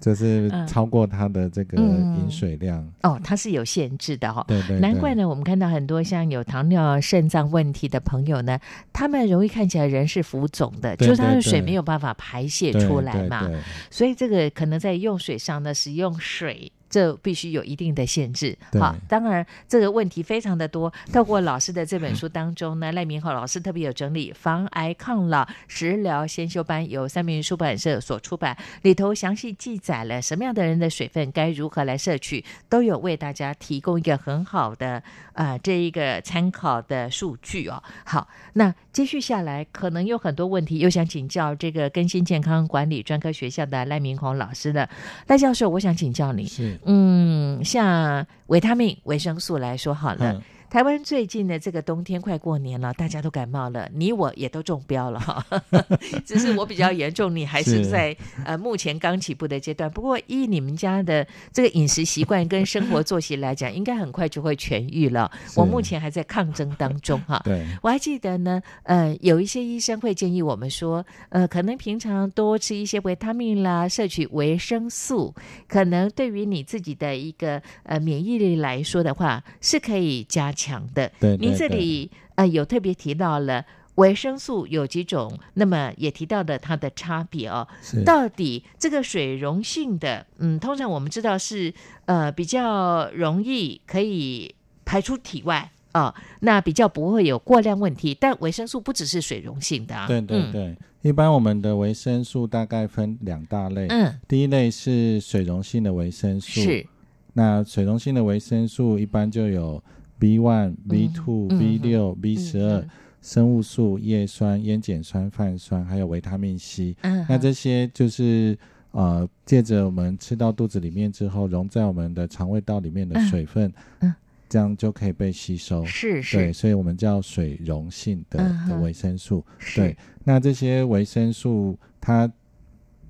[0.00, 4.44] 就是超过它的这个饮水量、嗯、哦，它是有限制的哈、哦。
[4.48, 5.28] 对，对对，难怪呢。
[5.28, 8.58] 我们看到很多像有糖尿肾脏问题的朋友呢，
[8.92, 13.50] 他们容易看起来人是浮肿的，对对对，就是他的水没有办法排泄出来嘛。
[13.90, 16.70] 所以这个可能在用水上呢，使用水。
[16.88, 20.92] 这必须有一定的限制，好，当然这个问题非常的多。
[21.12, 37.82] 透过老师的这本书当中呢，赖明浩老师特别有整理防癌抗老食疗先修班，由三民出版社所出版，里头详细记载了什么样的人的水分该如何来摄取，都有为大家提供一个很好的啊、呃、这一个参考的数据哦。
[38.04, 44.88] 好，那接续下来可能有很多问题，又想请教这个更新健康管理专科学校的赖明宏老师的
[45.26, 46.80] 赖教授，我想请教你是。
[46.86, 50.32] 嗯，像维他命、维生素来说好了。
[50.32, 50.42] 嗯
[50.76, 55.42] 台湾最近的这个冬天快过年了，大家都感冒了，你我也都中标了哈。
[56.26, 59.90] 只是我比较严重，你还是在是呃目前刚起步的阶段。
[59.90, 65.32] 不过依你们家的这个饮食习惯跟生活作息来讲，应该很快就会痊愈了。
[65.54, 67.40] 我目前还在抗争当中哈。
[67.48, 75.34] 对，我还记得呢，呃，有一些医生会建议我们说，呃，可能平常多吃一些维他命啦，摄取维生素，
[75.66, 83.64] 可能对于你自己的一个呃免疫力来说的话，是可以加强的，对，您这里呃有特别提到了
[83.96, 87.66] 维生素有几种，那么也提到了它的差别哦。
[88.04, 91.72] 到底这个水溶性的，嗯，通常我们知道是
[92.04, 94.54] 呃比较容易可以
[94.84, 98.14] 排出体外啊，哦，那比较不会有过量问题。
[98.14, 106.86] 但维生素不只是水溶性的啊，对对对，嗯，一般我们的维生素大概分两大类，嗯，第一类是水溶性的维生素，是，
[107.32, 109.82] 那水溶性的维生素一般就有。
[110.18, 112.84] B one、B two、B 六、B 十二，
[113.20, 116.96] 生物素、叶酸、烟碱酸、泛酸，还有维他命 C。
[117.02, 118.56] 嗯，那这些就是
[118.92, 124.14] 呃，借着我们吃到肚子里面之后，溶在我们的肠胃道里面的水分，嗯，
[124.48, 125.84] 这样就可以被吸收。
[125.84, 128.38] 是是，对，所以我们叫水溶性的
[128.68, 129.44] 的维生素。
[129.74, 132.30] 对，那这些维生素它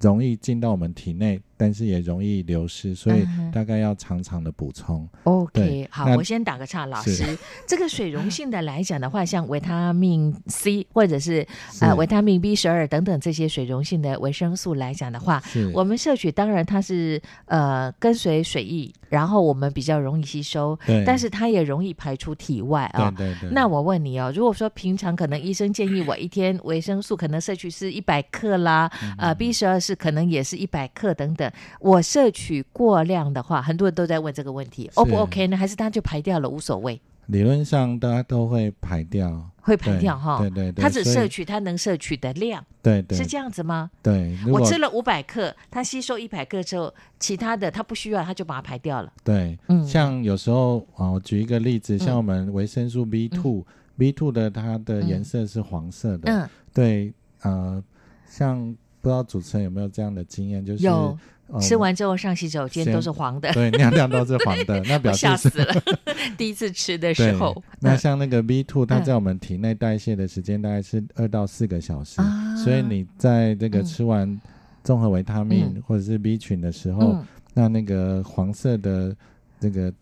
[0.00, 1.40] 容易进到我们体内。
[1.56, 5.08] 但是也容易流失，所以大概要常常的补充。
[5.24, 7.36] 嗯、OK，好，我先打个岔，老师，
[7.66, 11.46] 这个水溶性的来讲的话，像维他命 C 或者是，
[11.80, 15.42] 呃维他命 B 十二等等这些水溶性的维生素来讲的话，
[15.72, 23.14] 我们摄取当然它是呃跟随水液，然后我们比较容易吸收，对，但是它也容易排出体外啊、哦。
[23.16, 23.50] 对对对。
[23.50, 31.45] 那我问你哦，如果说平常可能医生建议我一天维生素可能摄取是一百克啦，嗯、呃 B 十二是可能也是一百克等等。
[31.80, 35.56] 我摄取过量的话，很多人都在问这个问题，O 不 OK 呢？
[35.56, 37.00] 还是它就排掉了，无所谓？
[37.26, 40.38] 理论上大家都会排掉，会排掉哈。
[40.38, 43.90] 对对对，它只摄取它能摄取的量，对对，是这样子吗？
[44.00, 49.12] 对，我吃了五百克，它吸收一百克之后，其他的它不需要，它就把它排掉了。
[49.24, 57.82] 对，嗯，像有时候啊，我举一个例子，像我们维生素 B two，B two 的它的颜色是黄色的，嗯，对，呃，
[58.28, 58.72] 像
[59.06, 61.16] 不知道主持人有没有这样的经验，就是有。
[61.48, 65.80] 嗯、吃完之后上洗手间都是黄的，对，尿尿都是黄的， 那表示吓死了。
[66.36, 74.40] 第一次吃的时候，那像那个 B two，它在我们体内代谢的时间大概是二到四个小时，嗯，所以你在这个吃完
[74.82, 79.14] 综合维他命，嗯、或者是 B 群的时候，嗯，那那个黄色的
[79.60, 79.94] 这个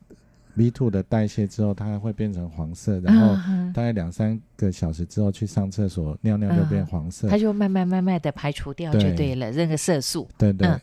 [0.57, 3.35] B two 的代谢之后，它会变成黄色，然后
[3.73, 10.69] 大概两三个小时之后去上厕所尿尿就变黄色，它就慢慢慢慢的排除掉就对了，那个色素，对对。
[10.69, 10.81] 嗯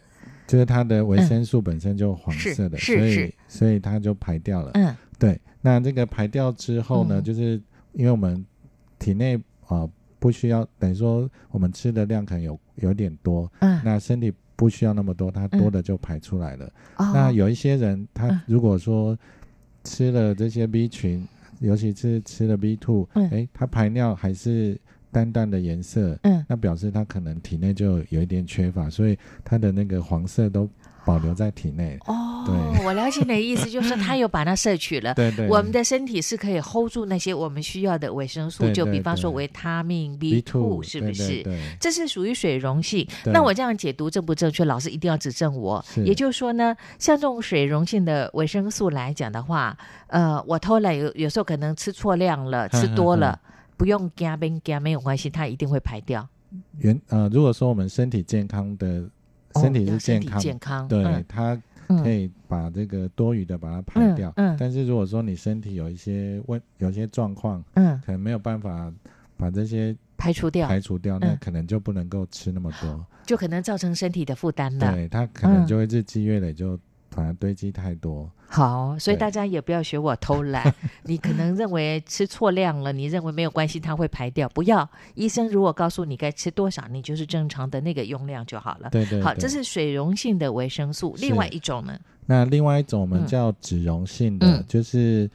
[0.47, 4.71] 就是它的维生素本身就黄色的，嗯、所以所以它就排掉了。
[4.73, 5.39] 嗯，对。
[5.61, 7.61] 那这个排掉之后呢，嗯、就是
[7.93, 8.45] 因为我们
[8.99, 16.65] 体内啊、呃、不需要，等于说我们吃的量可能有有点多，嗯，那身体不需要那么多，它多的就排出来了。
[16.97, 19.17] 哦那有一些人，他嗯如果说
[19.83, 21.27] 吃了这些 B 群，
[21.59, 23.29] 尤其是吃了 B two，嗯。
[23.29, 24.79] 哎，它排尿还是
[25.11, 26.43] 淡淡的颜色，嗯。
[26.47, 30.69] 那表示它可能体内就有一点缺乏，所以它的那个黄色都
[31.05, 31.97] 保留在体内。
[32.05, 32.13] 哦，
[32.45, 35.13] 对我了解你的意思，就是他有把它摄取了。
[35.13, 41.45] 对对，我们的身体是可以 hold 住那些我们需要的维生素，就比方说维他命 B B two two，是不是？
[41.79, 43.07] 这是属于水溶性。
[43.25, 44.65] 那我这样解读正不正确？
[44.65, 45.83] 老师一定要指正我。
[46.05, 49.77] 也就是说呢，像这种水溶性的维生素来讲的话，
[50.07, 53.39] 呃，我偷懒有有时候可能吃错量了，吃多了，
[53.77, 56.27] 不用加冰加没有关系，它一定会排掉。
[56.79, 59.03] 原呃，如果说我们身体健康的
[59.55, 61.61] 身体是健康，健康，对、嗯它嗯
[61.97, 64.31] 可以把这个多余的把它排掉。
[64.35, 68.91] 嗯嗯但是如果说你身体有一些问，有些状况，嗯，可能没有办法
[69.37, 73.05] 把这些排除掉，排除掉，那嗯可能就不能够吃那么多。
[73.25, 74.93] 就可能造成身体的负担了。
[74.93, 76.77] 对，它可能就会日积月累，就
[77.11, 78.29] 反而堆积太多。
[78.47, 80.73] 好，所以大家也不要学我偷懒。
[81.03, 84.49] 你可能认为吃错量了，你认为没有关系，它会排掉。
[84.49, 88.89] 不要，医生如果告诉你该吃多少，你就是正常的那个用量就好了。
[88.89, 89.21] 对对对。
[89.21, 91.15] 好，这是水溶性的维生素。
[91.19, 91.97] 另外一种呢？
[92.25, 95.29] 那另外一种我们嗯叫脂溶性的，嗯就是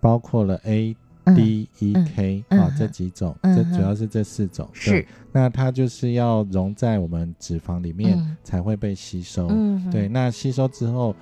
[0.00, 0.96] 包括了 A、嗯
[1.34, 4.68] D、E、K 嗯啊嗯这几种，嗯这主要是这四种。
[4.72, 9.48] 是对，那它就是要溶在我们脂肪里面嗯才会被吸收。
[9.90, 11.14] 对，那吸收之后，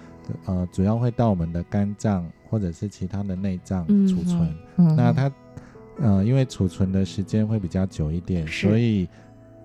[0.46, 4.48] 呃，主要会到我们的肝脏或者是其他的内脏嗯储存。
[4.96, 5.32] 那它，
[6.00, 9.08] 呃，因为储存的时间会比较久一点，所以，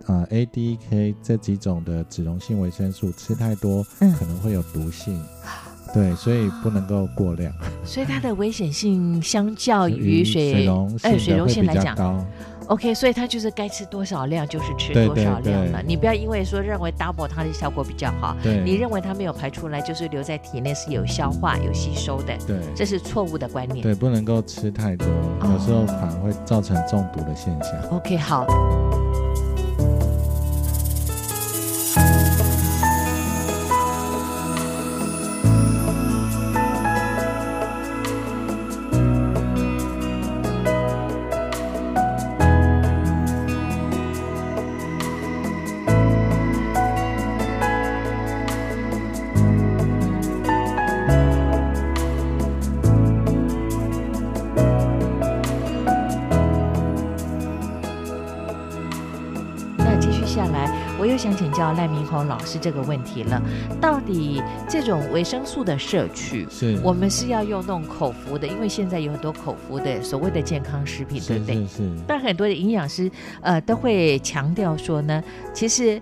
[0.08, 5.24] 呃，A、D、E、K 这几种的脂溶性维生素吃太多，嗯可能会有毒性。
[5.94, 7.54] 对，所以不能够过量。
[7.86, 12.26] 所以它的危险性相较于水水溶哎水溶性来讲高。
[12.68, 15.82] ，OK，所以它就是该吃多少量就是吃多少量了。
[15.82, 23.84] 对你不要因为说认为 double 它的效果比较好，对，你认为它没有排出来，就是留在体内是有消化、有吸收的，对这是错误的观念。
[23.84, 25.08] 对，不能够吃太多，
[25.44, 27.72] 有时候反而会造成中毒的现象。
[27.92, 28.48] OK，好。
[62.22, 63.42] 老师这个问题了：
[63.82, 68.46] 到底这种维生素的摄取，是，我们是要用那种口服的？
[68.46, 71.56] 因为现在有很多口服的所谓的健康食品，对不对？
[71.66, 73.10] 是是，但很多的营养师
[73.42, 76.00] 呃都会强调说呢，其实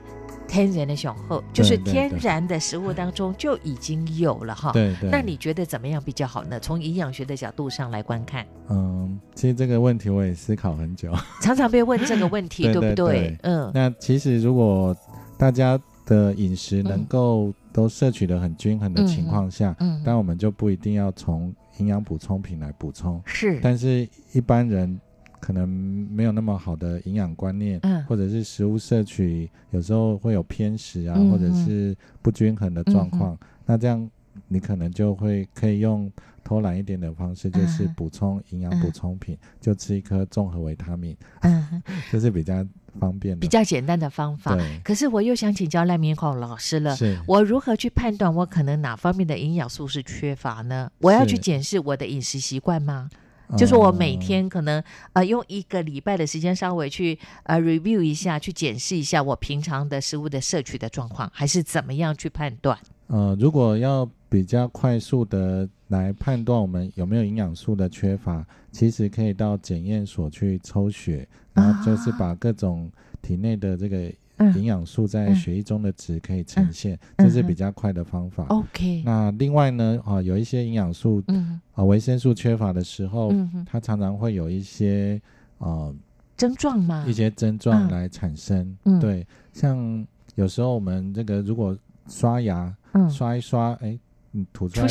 [0.47, 4.72] 天然的雄厚，就是天然的食物当中就已经有了哈。
[4.74, 5.09] 对对。
[5.09, 6.59] 那你觉得怎么样比较好呢？
[6.59, 11.09] 从营养学的角度上来观看，嗯，其实这个问题我也思考很久。
[11.41, 14.93] 常常被问这个问题，对对不对对嗯，那其实如果
[15.38, 23.22] 大家的饮食能够都摄取的很均衡的情况下，嗯，但我们就不一定要从营养补充品来补充。
[23.26, 24.99] 是，但是一般人
[25.39, 28.04] 可能没有那么好的营养观念，嗯。
[28.06, 33.47] 或者是食物摄取有时候会有偏食啊，嗯或者是不均衡的状况，嗯。
[33.66, 34.10] 那这样
[34.47, 36.12] 你可能就会可以用
[36.43, 37.93] 偷懒一点的方式，就是嗯。
[37.95, 41.82] 补充营养补充品，就吃一颗综合维他命，嗯，
[42.12, 42.66] 就是比较
[43.00, 44.56] 方便，比较简单的方法。
[44.56, 46.96] 对，可是我又想请教赖明宏老师了。
[46.96, 50.92] 是我如何去判断我可能哪方面的营养素是缺乏呢？
[51.00, 53.10] 我要去检视我的饮食习惯吗？
[53.58, 54.82] 就是我每天可能
[55.12, 62.78] 呃用一个礼拜的时间稍微去呃 review 一下，去检视一下我平常的食物的摄取的状况，还是怎么样去判断？
[63.08, 72.90] 呃，如果要比较快速的来判断我们有没有营养素的缺乏，其实可以到检验所去抽血，然后就是把各种
[73.22, 74.10] 体内的这个
[74.56, 78.46] 营养素在血液中的值可以呈现，嗯这是比较快的方法。
[78.46, 81.60] OK，那另外呢，啊、有一些营养素嗯。
[81.74, 83.34] 啊，维生素缺乏的时候，
[83.66, 85.22] 它常常会有一些
[85.58, 85.94] 啊
[86.38, 87.04] 症状嘛。
[87.06, 87.12] 一？
[87.12, 88.78] 些症状嗯来产生。
[88.86, 88.98] 嗯。
[88.98, 91.78] 对，像有时候我们这个如果
[92.08, 94.00] 刷牙，嗯，刷一刷，哎，
[94.32, 94.88] 你吐出出来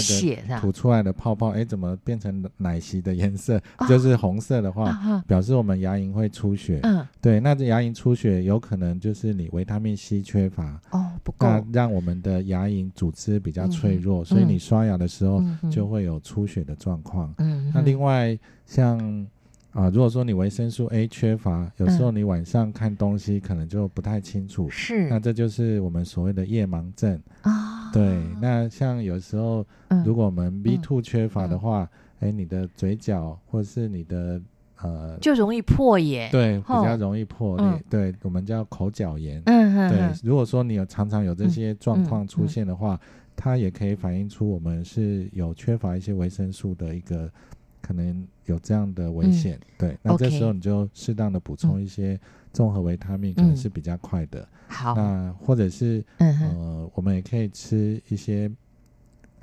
[0.47, 0.61] 的？
[0.61, 3.61] 吐出来的泡泡，哎，怎么变成奶昔的颜色？
[3.77, 6.81] 啊就是红色的啊话，哈，表示我们牙龈会出血。
[6.83, 17.33] 嗯，对，那这牙龈出血有可能就是你维他命 C 缺乏，哦，不够那，让我们的牙龈组织比较脆弱，嗯所以你刷牙的时候就会有出血的状况。
[17.39, 19.27] 嗯，那另外像
[19.73, 27.80] 啊，如果说你维生素 A 缺乏，有时候你晚上看东西可能就不太清楚，是，那这就是我们所谓的夜盲症啊。
[27.93, 29.65] 对，那像有时候，
[30.05, 31.89] 如果我们 B two 缺乏的话，
[32.21, 34.41] 哎，你的嘴角或是你的
[34.83, 36.29] 呃，就容易破耶。
[36.31, 37.85] 对，比较容易破裂。
[37.91, 39.43] 对，我们叫口角炎。
[39.47, 39.91] 嗯嗯。
[39.91, 43.01] 对，如果说你有常常有这些状况出现的话，
[43.37, 47.31] 它也可以反映出我们是有缺乏一些维生素的一个。
[47.83, 52.17] 可能有这样的危险，嗯、对，那这时候你就适当的补充一些
[52.53, 54.47] 综合维他命，可能是比较快的。
[54.69, 58.51] 好、嗯，那或者是、嗯、呃，我们也可以吃一些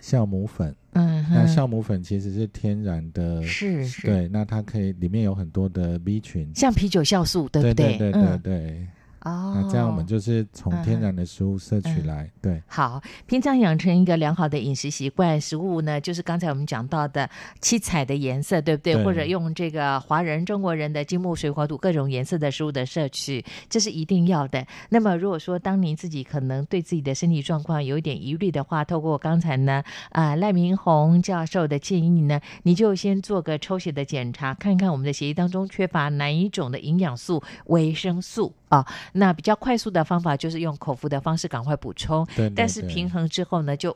[0.01, 0.75] 酵母粉。
[0.93, 7.97] 嗯，那酵母粉其实是天然的，是是，对，那它可以里面有很多的 B 群，像啤酒酵素，对不对？
[7.97, 8.87] 对对对
[9.27, 12.63] 哦，那这样我们就是从天然的食物摄取来，嗯、对。
[12.67, 18.93] 好，平常养成一个良好的饮食习惯，食物呢，就是刚才我们讲到的七彩的颜色，对不对？
[18.93, 24.65] 对，或者用这个华人、中国人的金木水火土各种颜色的食物的摄取，这是一定要的。
[24.89, 38.53] 那么，如果说当您自己可能对自己的身体状况有一点疑虑的话，透过刚才呢，啊、呃，赖明宏教授的建议呢，你就先做个抽血的检查，看看我们的血液当中缺乏哪一种的营养素、维生素。
[38.69, 42.53] 啊、哦，那比较快速的方法就是用口服的方式赶快补充，对，对，对。
[42.55, 43.95] 但是平衡之后呢，就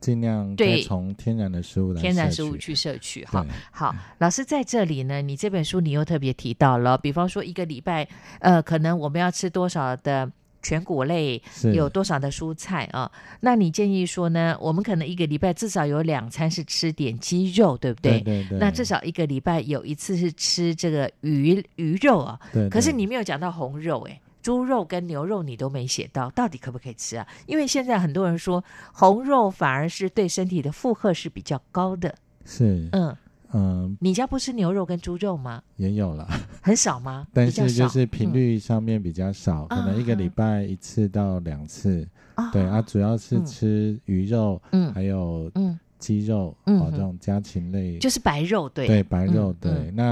[0.00, 3.24] 尽量对从天然的食物来天然食物去摄取。
[3.24, 8.06] 哈，好，老师在这里呢，你这本书你又特别提到了，比方说一个礼拜，
[8.40, 10.30] 呃，可能我们要吃多少的。
[10.66, 11.40] 全谷类
[11.72, 13.08] 有多少的蔬菜啊？
[13.38, 14.58] 那你建议说呢？
[14.60, 18.20] 我们可能一个礼拜至少有两餐是吃点鸡肉，对不对？
[18.22, 18.58] 对对对。
[18.58, 22.36] 那至少一个礼拜有一次是吃这个鱼鱼肉啊。
[22.68, 27.24] 可是你没有讲到红肉，哎，猪肉跟牛肉你都没写到，到底可不可以吃啊？
[27.46, 32.12] 因为现在很多人说红肉反而是对身体的负荷是比较高的。
[32.44, 32.88] 是。
[32.90, 33.16] 嗯。
[33.52, 35.62] 嗯，你家不吃牛肉跟猪肉吗？
[35.76, 36.28] 也有了，
[36.62, 37.26] 很少吗？
[37.32, 42.06] 但是就是频率上面比较少，嗯、可能一个礼拜一次到两次。
[42.34, 42.50] 啊。
[42.50, 45.78] 对啊，主要是吃鱼肉，嗯，还有嗯。
[45.98, 48.86] 鸡肉，嗯，哦，这种家禽类，就是白肉，对。
[48.86, 49.72] 对，白肉，对。
[49.72, 50.04] 嗯、那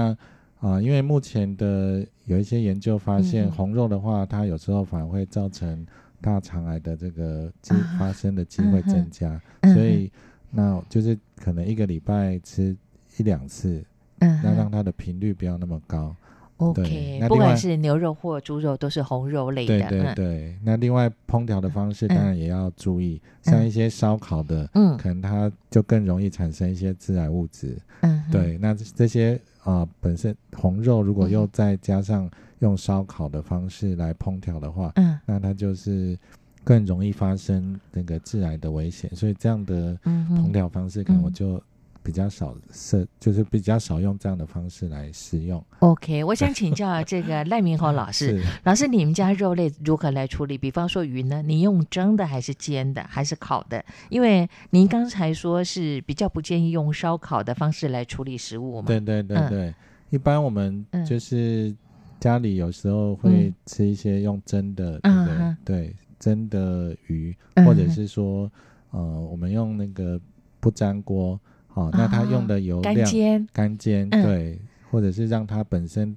[0.59, 5.85] 啊、呃，因为目前的有一些研究发现，嗯、红肉的话，它有时候反而会造成
[6.21, 10.11] 大肠癌的这个机发生的机会增加，嗯、所以
[10.49, 12.75] 那就是可能一个礼拜吃。
[13.17, 13.83] 一两次，
[14.19, 16.15] 嗯，那让它的频率不要那么高。
[16.57, 19.89] OK，不管是牛肉或猪肉，都是红肉类的。
[19.89, 20.51] 对对对。
[20.51, 27.77] 嗯、那另外烹调的方式当然也要注意，嗯、像一些烧烤的，嗯，可能它就更容易产生一些致癌物质。
[28.01, 28.57] 嗯，对。
[28.57, 36.17] 那这些啊、呃，本身红肉如果又再加上用烧烤的方式来烹调的话，嗯，那它就是
[36.63, 39.13] 更容易发生那个致癌的危险。
[39.13, 41.61] 所以这样的烹调方式，可能我就。
[42.05, 45.61] 比较少是，就是比较少用这样的方式来食用。
[45.79, 50.55] OK，我想请教 这个赖明宏老师，老师，你们家肉类如何来处理？
[50.55, 53.83] 比方说鱼呢，你用蒸的还是煎的还是烤的？
[54.09, 58.85] 因为您刚才说是比较不建议用烧烤的方式来处理食物嘛。
[58.85, 59.75] 对对对对，嗯、
[60.11, 61.75] 一般我们就是
[62.19, 65.39] 家里有时候会吃一些用蒸的，嗯、对不对？
[65.39, 67.35] 嗯、对，蒸的鱼，
[67.65, 68.51] 或者是说，
[68.91, 70.21] 呃，我们用那个
[70.59, 71.39] 不粘锅。
[71.75, 74.59] 哦，那它用的油量干煎，干煎对，
[74.89, 76.15] 或者是让它本身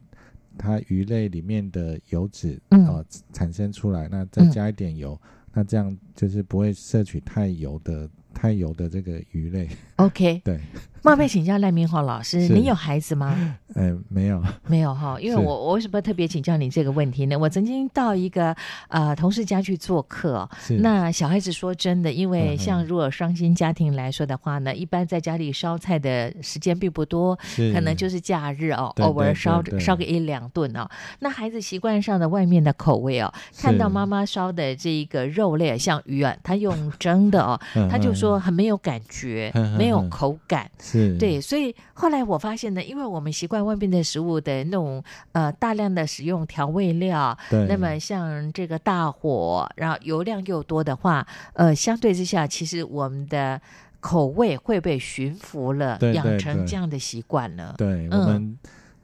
[0.56, 5.20] 它鱼类里面的油脂哦产生出来，那再加一点油，
[5.52, 9.68] 那这样就是不会摄取太油的太油的这个鱼类。
[9.96, 10.58] OK， 对。
[11.02, 13.56] 冒昧请教赖明宏老师，你有孩子吗？
[13.74, 15.16] 哎，没有，没有哈。
[15.20, 17.38] 因为我我为什么特别请教你这个问题呢？
[17.38, 18.54] 我曾经到一个
[18.88, 20.48] 呃同事家去做客，
[20.80, 27.38] 那小孩子说真的，因为像如果双薪家庭来说的话呢，一般在家里烧菜的时间并不多，
[27.72, 30.88] 可能就是假日哦，偶尔烧烧个一两顿哦。
[31.20, 40.68] 那孩子习惯上的外面的口味哦，看到妈妈烧的这一个肉类像鱼啊，他用蒸的哦，他就说很没有感觉，没有口感。
[40.90, 53.60] 是对，所以后来我发现呢，因为我们习惯外面的食物的那种呃大量的使用调味料，对，那么像这个大火，然后油量又多的话，呃，相对之下，其实我们的
[54.00, 57.74] 口味会被驯服了，对对对，养成这样的习惯了。
[57.76, 58.58] 对，嗯、我们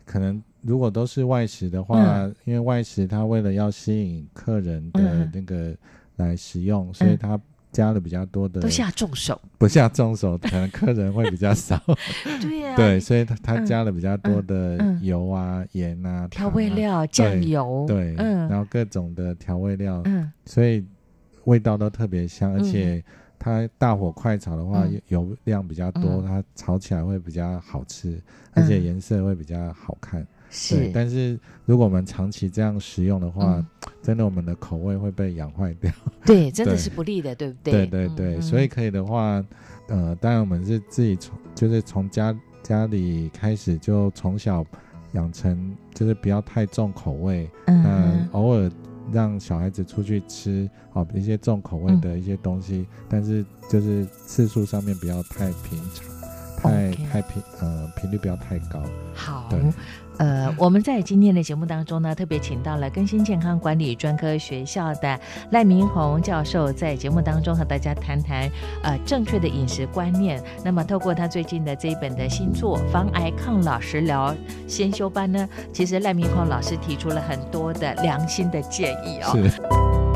[0.06, 5.74] 可能如果都是外食的话，嗯、因为外食它为了要吸引客人的那个
[6.16, 7.38] 来食用，嗯、所以它。
[7.74, 11.78] 加了比较多的，都下重手，不下重手，可能客人会比较少。
[12.40, 20.86] 对呀，对，所以他他加了比较多的油啊、盐啊、调味料、酱油，对，然后各种的调味料，嗯，所以
[21.44, 23.02] 味道都特别香，而且
[23.38, 25.02] 它大火快炒的话，嗯。
[25.08, 26.24] 油量比较多，嗯。
[26.24, 28.18] 它炒起来会比较好吃，
[28.52, 30.24] 而且颜色会比较好看。
[30.70, 33.66] 对，是，但是如果我们长期这样食用的话，嗯。
[34.02, 35.90] 真的我们的口味会被养坏掉。
[36.26, 37.86] 对，真的是不利的，对不对？
[37.86, 37.86] 对？
[37.86, 38.42] 对对，嗯。
[38.42, 39.42] 所以可以的话，
[39.88, 44.62] 呃，当然我们是自己从就是从家家里开始就从小
[45.12, 48.70] 养成，就是不要太重口味，嗯偶尔
[49.10, 56.06] 让小孩子出去吃哦一些重口味的一些东西，但是就是次数上面不要太平常，
[56.58, 58.82] 太太频呃频率不要太高。
[59.14, 59.46] 好。
[59.48, 59.62] 对，
[60.18, 65.18] 呃，我们在今天的节目当中呢，特别请到了更新健康管理专科学校的
[65.50, 68.48] 赖明宏教授，在节目当中和大家谈谈
[68.82, 70.42] 呃正确的饮食观念。
[70.64, 74.34] 那么，透过他最近的这一本的新作《防癌抗老食疗
[74.68, 80.13] 先修班》呢，其实赖明宏老师提出了很多的良心的建议哦。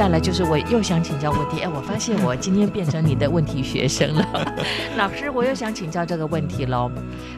[0.00, 4.26] 下来就是我又想请教问题，哎，我发现我今天变成你的问题学生了，
[4.96, 6.90] 老师，我又想请教这个问题喽。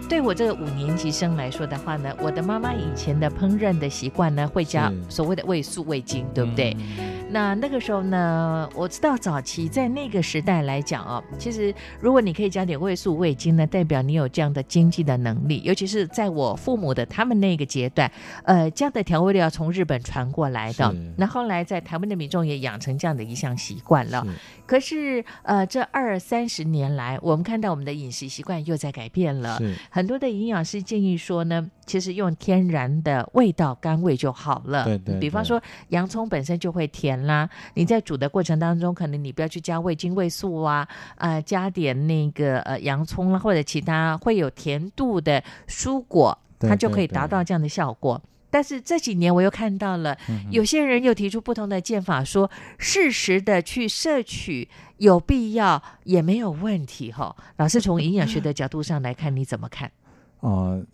[0.09, 6.77] 对我这个五年级生来说的话呢，我的妈妈以前的烹饪的习惯呢，会加所谓的味素味精，对不对？
[7.01, 15.63] 嗯那那个时候呢，我知道早期在那个时代来讲哦，其实如果你可以加点味素味精呢，代表你有这样的经济的能力。
[15.65, 18.11] 尤其是在我父母的他们那个阶段，
[18.45, 24.23] 呃，这样的调味料从日本传过来的，那后来在台湾的民众也养成这样的一项习惯了。
[24.25, 24.33] 是
[24.67, 29.59] 可是呃，这二三十年来，我们看到我们的饮食习惯又在改变了。
[29.91, 34.85] 很多的营养师建议说呢，其实用天然的味道甘味就好了。
[34.85, 48.21] 对对对比方说洋葱本身就会甜啦，你在煮的过程当中，可能你不要去加味精、味素啊，呃，加点那个呃洋葱啦，或者其他会有甜度的蔬果，对它就可以达到这样的效果。
[48.51, 54.69] 但是这几年我又看到了，嗯有些人又提出不同的见法说，适时的去摄取
[54.99, 57.35] 有必要，也没有问题哈。
[57.57, 59.91] 老师从营养学的角度上来看，你怎么看？
[60.41, 60.85] 哦、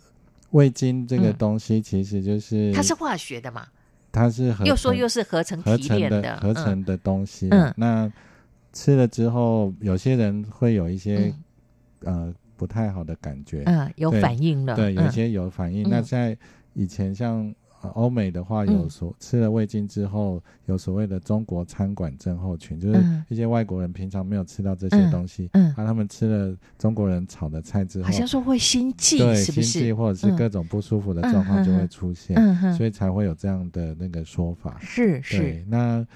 [0.51, 3.67] 味精这个嗯东西其实就是它是化学的嘛？
[4.13, 7.49] 它是合又说又是合成提合成的炼的，合成的东西。
[7.51, 8.11] 嗯那
[8.73, 11.33] 吃了之后，有些人会有一些、
[12.03, 12.27] 嗯。
[12.29, 15.07] 呃不太好的感觉，嗯，有对反应了，对，有嗯。
[15.09, 15.89] 一些有反应。
[15.89, 15.91] 嗯。
[15.91, 16.37] 那在
[16.75, 17.55] 以前像呃
[17.95, 29.63] 欧美的话，嗯有所、吃了味精之后，有所谓的中国餐馆症候群，就是嗯一些外国人平常没有吃到这些嗯东西，嗯啊，他们吃了中国人炒的菜之后，好像说会心悸，对是不是？
[29.63, 32.37] 心悸或者是嗯各种不舒服的状况就会出现，
[32.75, 34.77] 所以才会有这样的那个说法。
[34.81, 36.07] 是是对，，那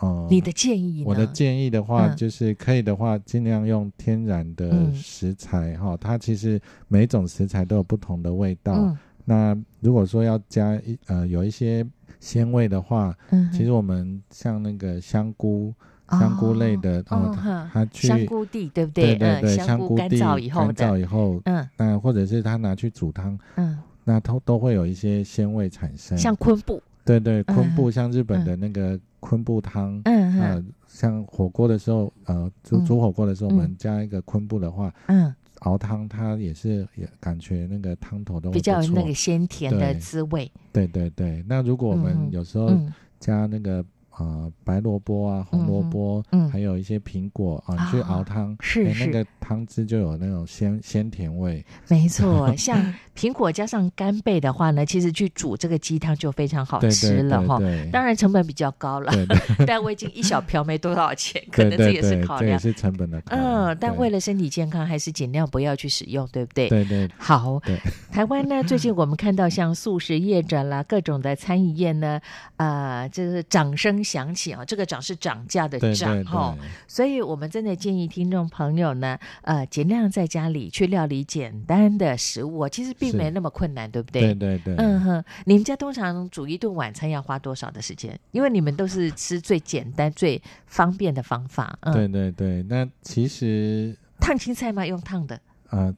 [0.00, 1.04] 呃，你的建议呢？
[1.06, 8.72] 我的建议的话，嗯就是可以的话，尽量用天然的嗯食材哈、它其实每一种食材都有不同的味道。
[8.74, 11.84] 嗯那如果说要加一呃有一些
[12.20, 15.72] 鲜味的话，嗯，其实我们像那个香菇、
[16.10, 17.36] 香菇类的哦
[17.72, 19.16] 它去香菇地对不对？
[19.16, 21.66] 对对，对，香菇干燥以后干燥，以后，嗯。
[21.76, 26.16] 那或者是它拿去煮汤，嗯，那都都会有一些鲜味产生。
[26.18, 32.84] 像昆布，对对，昆嗯布像日本的那个昆布汤，嗯呃嗯，像火锅的时候，呃，煮嗯。
[32.84, 35.34] 煮火锅的时候，我嗯们加一个昆布的话，嗯，
[35.64, 40.00] 熬汤它也是也感觉那个汤头都比较有那个鲜甜的对。
[40.00, 41.44] 滋味，对对对。
[41.46, 42.92] 那如果我嗯们有时候嗯。
[43.20, 43.82] 加那个
[44.18, 51.64] 呃白萝卜啊、红萝卜，嗯还有一些苹果啊，你去熬汤，是那个汤汁就有那种鲜鲜甜味。
[51.88, 57.58] 没错， 像苹果加上干贝的话呢，其实去煮这个鸡汤就非常好吃了哈。
[57.92, 59.12] 当然成本比较高了，
[59.66, 62.40] 但味精一小瓢没多少钱， 可能这也是考量。
[62.40, 63.66] 这也是成本的考量。
[63.68, 66.68] 嗯，但为了身体健康，还是尽量不要去使用，对不对？
[66.68, 67.78] 对对好，对
[68.12, 72.20] 台湾呢，最近我们看到像素食业者啦，各种的餐饮业呢，
[72.58, 84.34] 呃，就是掌声响起啊，这个涨是涨价的涨哈，对，所以我们真的建议听众朋友呢，呃，尽量在家里去料理简单的食物，其实并是没那么困难，对不对？
[84.34, 88.18] 对对对，嗯哼，你们家通常煮一顿晚餐要花多少的时间？
[88.32, 91.78] 因为你们都是吃最简单、最方便的方法。
[91.80, 94.86] 嗯，对对对，那其实烫青菜吗？
[94.86, 95.40] 用烫的。
[95.70, 95.94] 呃，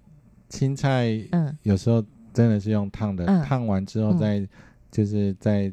[0.48, 2.02] 青菜嗯有时候
[2.32, 4.48] 真的是用烫的，嗯烫完之后嗯再、
[4.90, 5.72] 就是再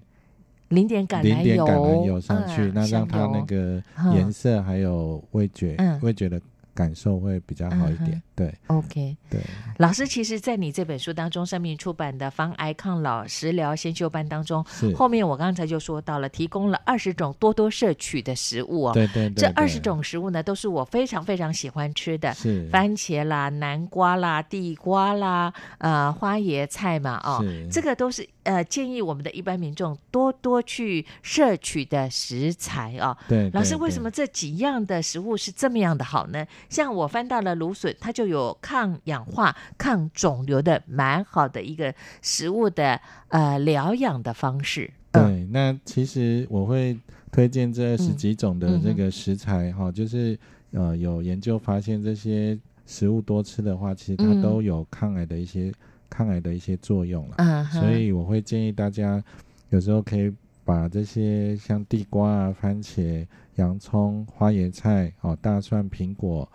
[0.70, 3.82] 淋点橄榄油，淋点橄榄油上去，嗯、那让它那个
[4.14, 6.42] 颜色还有味觉，嗯、味觉的。
[6.74, 9.40] 感受会比较好一点，嗯、对，OK，对。
[9.78, 14.94] 老师，其实，在你这本书当中，生命出版的《防癌抗老食疗先修班》当中，是。
[14.96, 18.94] 后面我刚才就说到了，提供了二十种多多摄取的食物哦。
[18.94, 22.68] 对对，对对，这二十种食物呢，都是我非常非常喜欢吃的，是。
[22.70, 27.68] 番茄啦、南瓜啦、地瓜啦、呃花椰菜嘛，哦，是。
[27.70, 33.16] 这个都是呃建议我们的一般民众多多去摄取的食材哦。
[33.28, 36.46] 对，对，老师，为什么这几样的食物是这么样的好呢？
[36.70, 43.00] 像我翻到了芦笋，它就有抗氧化、抗肿瘤的蛮好的一个食物的
[43.30, 44.92] 呃疗养的方式。
[45.12, 46.98] 对，嗯、那其实我会
[47.32, 50.38] 推荐这二十几种的这个食材哈、就是
[50.72, 55.74] 呃有研究发现这些食物多吃的话，其实它都有抗癌的一些、嗯、
[56.10, 57.36] 抗癌的一些作用了。
[57.38, 59.24] 嗯，所以我会建议大家
[59.70, 60.34] 有时候可以
[60.66, 63.26] 把这些像地瓜啊、番茄、
[63.56, 66.48] 洋葱、花椰菜、哦大蒜、苹果。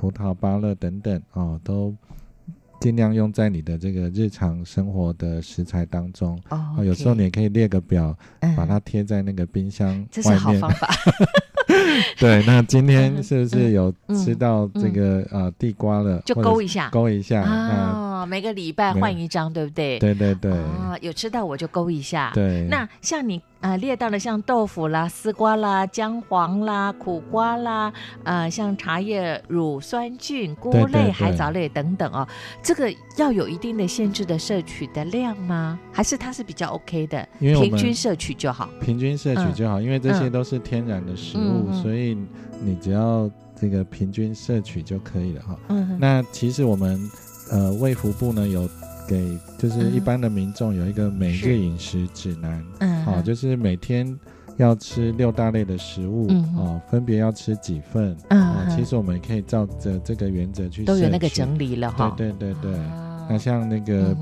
[0.00, 1.92] 葡萄、芭乐等等哦，都
[2.80, 6.40] 尽量用在你的这个日常生活的食材当中。
[6.50, 10.08] 哦，哦有时候你也可以列个表，嗯、把它贴在那个冰箱外面。
[10.08, 10.88] 这是好方法。
[12.16, 16.22] 对，那今天是不是有吃到这个、嗯嗯、呃地瓜了？
[16.24, 17.42] 就勾一下，勾一下。
[17.42, 19.98] 哦，每个礼拜换一张，对不对？
[19.98, 20.52] 对对对。
[20.52, 22.30] 啊、哦，有吃到我就勾一下。
[22.34, 22.66] 对。
[22.70, 27.92] 那像你啊、呃、列到了像豆腐啦、丝瓜啦、姜黄啦、苦瓜啦，
[28.24, 32.26] 呃，像茶叶、乳酸菌、菇类对对对、海藻类等等哦，
[32.62, 35.78] 这个要有一定的限制的摄取的量吗？
[35.92, 37.28] 还是它是比较 OK 的？
[37.40, 38.68] 因为平均摄取就好。
[38.80, 41.66] 平均摄取就好，嗯、因为这些都是天然的食物。
[41.70, 42.16] 嗯所以
[42.60, 45.58] 你只要这个平均摄取就可以了哈。
[45.68, 45.96] 嗯。
[46.00, 46.98] 那其实我们
[47.50, 48.68] 呃卫福部呢有
[49.06, 52.64] 给就是一般的民众有一个每日饮食指南。
[52.80, 53.04] 嗯。
[53.04, 54.18] 好，就是每天
[54.56, 56.26] 要吃六大类的食物。
[56.30, 56.56] 嗯。
[56.56, 58.16] 哦，分别要吃几份？
[58.28, 58.68] 嗯。
[58.70, 60.84] 其实我们也可以照着这个原则去。
[60.84, 62.14] 都有那个整理了哈。
[62.16, 62.80] 对对对对。
[63.28, 64.16] 那像那个。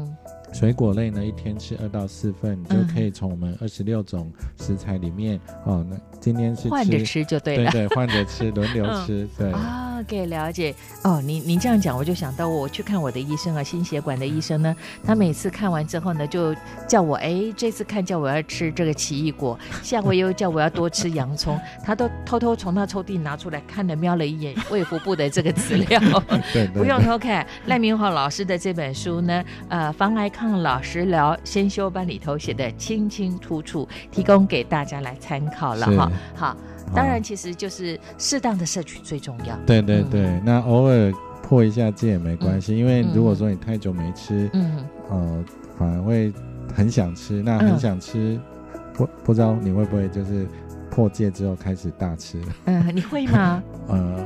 [0.52, 5.86] 水果类呢，一天吃二到四份，你就可以从我们二十六种食材里面、嗯、哦。
[5.90, 9.52] 那今天是换着吃就对了，对对，换着吃，轮流吃，对。
[9.52, 11.20] 啊，可以了解哦。
[11.22, 14.74] 您您这样讲，我就想到我去看我的医生啊，心血管的医生呢，
[15.04, 16.54] 他每次看完之后呢，就
[16.86, 26.00] 叫我哎，这次看叫我要吃这个奇异果，下回又叫我要多吃洋葱， 他都偷偷从他抽屉拿出来看了，瞄了一眼卫福部的这个资料。
[26.28, 36.12] 对，对，对，不用偷看，赖明华老师的这本书呢，呃，防癌抗老食疗先修班里头写的清清楚楚，提供给大家来参考了哈。
[36.34, 36.56] 好，
[36.94, 39.56] 当然其实就是适当的摄取最重要。
[39.66, 41.12] 对对对，嗯、那偶尔
[41.42, 45.44] 破一下戒也没关系、嗯，因为如果说你太久没吃，嗯，呃，
[45.78, 46.32] 反而会
[46.74, 47.42] 很想吃。
[47.42, 48.38] 那很想吃，
[48.74, 50.46] 嗯、不不知道你会不会就是
[50.90, 52.40] 破戒之后开始大吃？
[52.64, 53.62] 嗯，你会吗？
[53.88, 54.24] 呃。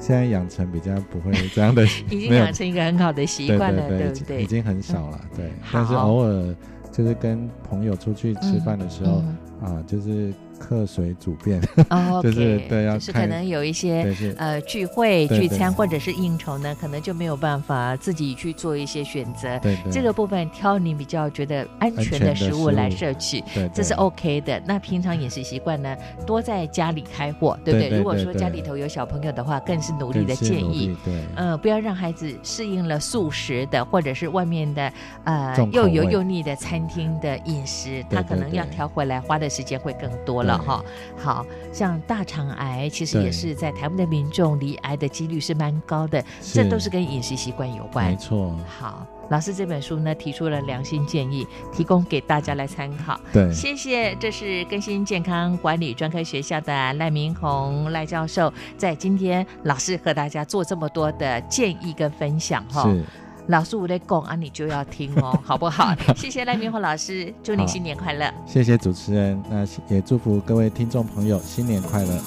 [0.00, 4.42] 现在养成比较不会这样的， 已经养成一个很好的习惯了，对，对，对，对不对？
[4.42, 5.52] 已经很少了，嗯、对。
[5.72, 6.52] 但是偶尔
[6.90, 9.22] 就是跟朋友出去吃饭的时候，
[9.62, 10.34] 啊，就是。
[10.62, 11.60] 客随主便，
[11.90, 19.58] 哦、 okay, 就是对，要就是可能有一些呃聚会聚餐或者是应酬呢，可能就没有办法自己去做一些选择。
[19.58, 24.62] 对，对，这个部分挑你比较觉得安全的食物来摄取，对，这是 OK 的。
[24.64, 27.98] 那平常饮食习惯呢，多在家里开火，对不对？
[27.98, 34.92] 如果说家里头有小朋友的话，更是努力的建议，对，嗯、呃，不要让孩子适应了素食的或者是外面的
[35.24, 40.51] 呃又油又腻的餐厅的饮食，他可能要调回来花的时间会更多了。
[40.58, 40.84] 哈，
[41.16, 48.10] 好像大肠癌其实也是在台湾的民众罹癌的几率是蛮高的，这都是跟饮食习惯有关。
[48.10, 48.56] 没错。
[48.66, 53.18] 好，老师这本书呢提出了良心建议，提供给大家来参考。
[53.32, 54.14] 对，谢谢。
[54.16, 62.82] 这是更新健康管理专科学校的赖明宏赖教授，在今天老师和大家做这么多的建议跟分享哈。
[62.84, 63.04] 是。
[63.48, 65.94] 老师我在讲啊，你就要听哦， 好不好？
[66.16, 68.32] 谢谢赖明宏老师，祝你新年快乐。
[68.46, 72.20] 谢谢主持人，那也祝福各位听众朋友新年快乐。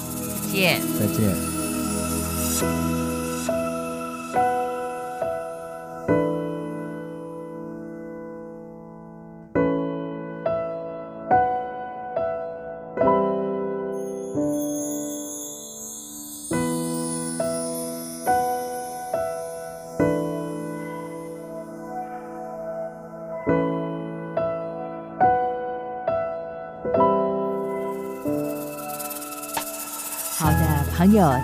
[0.51, 2.94] 见，再见。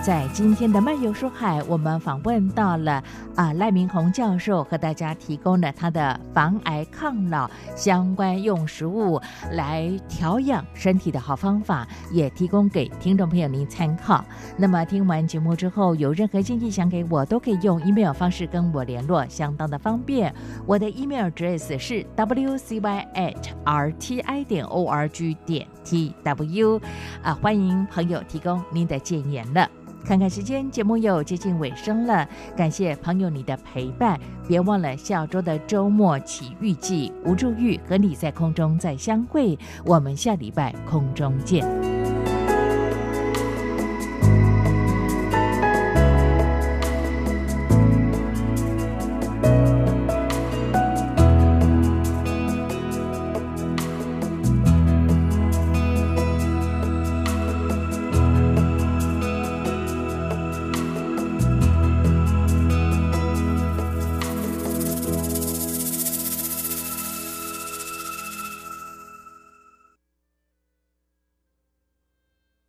[0.03, 3.03] 在今天的漫游书海，我们访问到了
[3.35, 9.21] 啊赖明宏教授，和大家提供了他的防癌抗老相关用食物
[9.51, 14.25] 来调养身体的好方法，也提供给听众朋友您参考。
[14.57, 20.33] 那么听完节目之后，有任何建议想给我，都可以用 email 方式跟我联络，相当的方便。
[20.65, 23.35] 我的 email address 是 wcy at
[23.65, 26.81] rti 点 org 点 tw
[27.21, 29.69] 啊，欢迎朋友提供您的建言了。
[30.03, 42.20] 看看时间，节目又接近尾声了，感谢朋友你的陪伴，别忘了下周的周末奇遇记，吴祝玉和你在空中再相会，我们下礼拜空中见。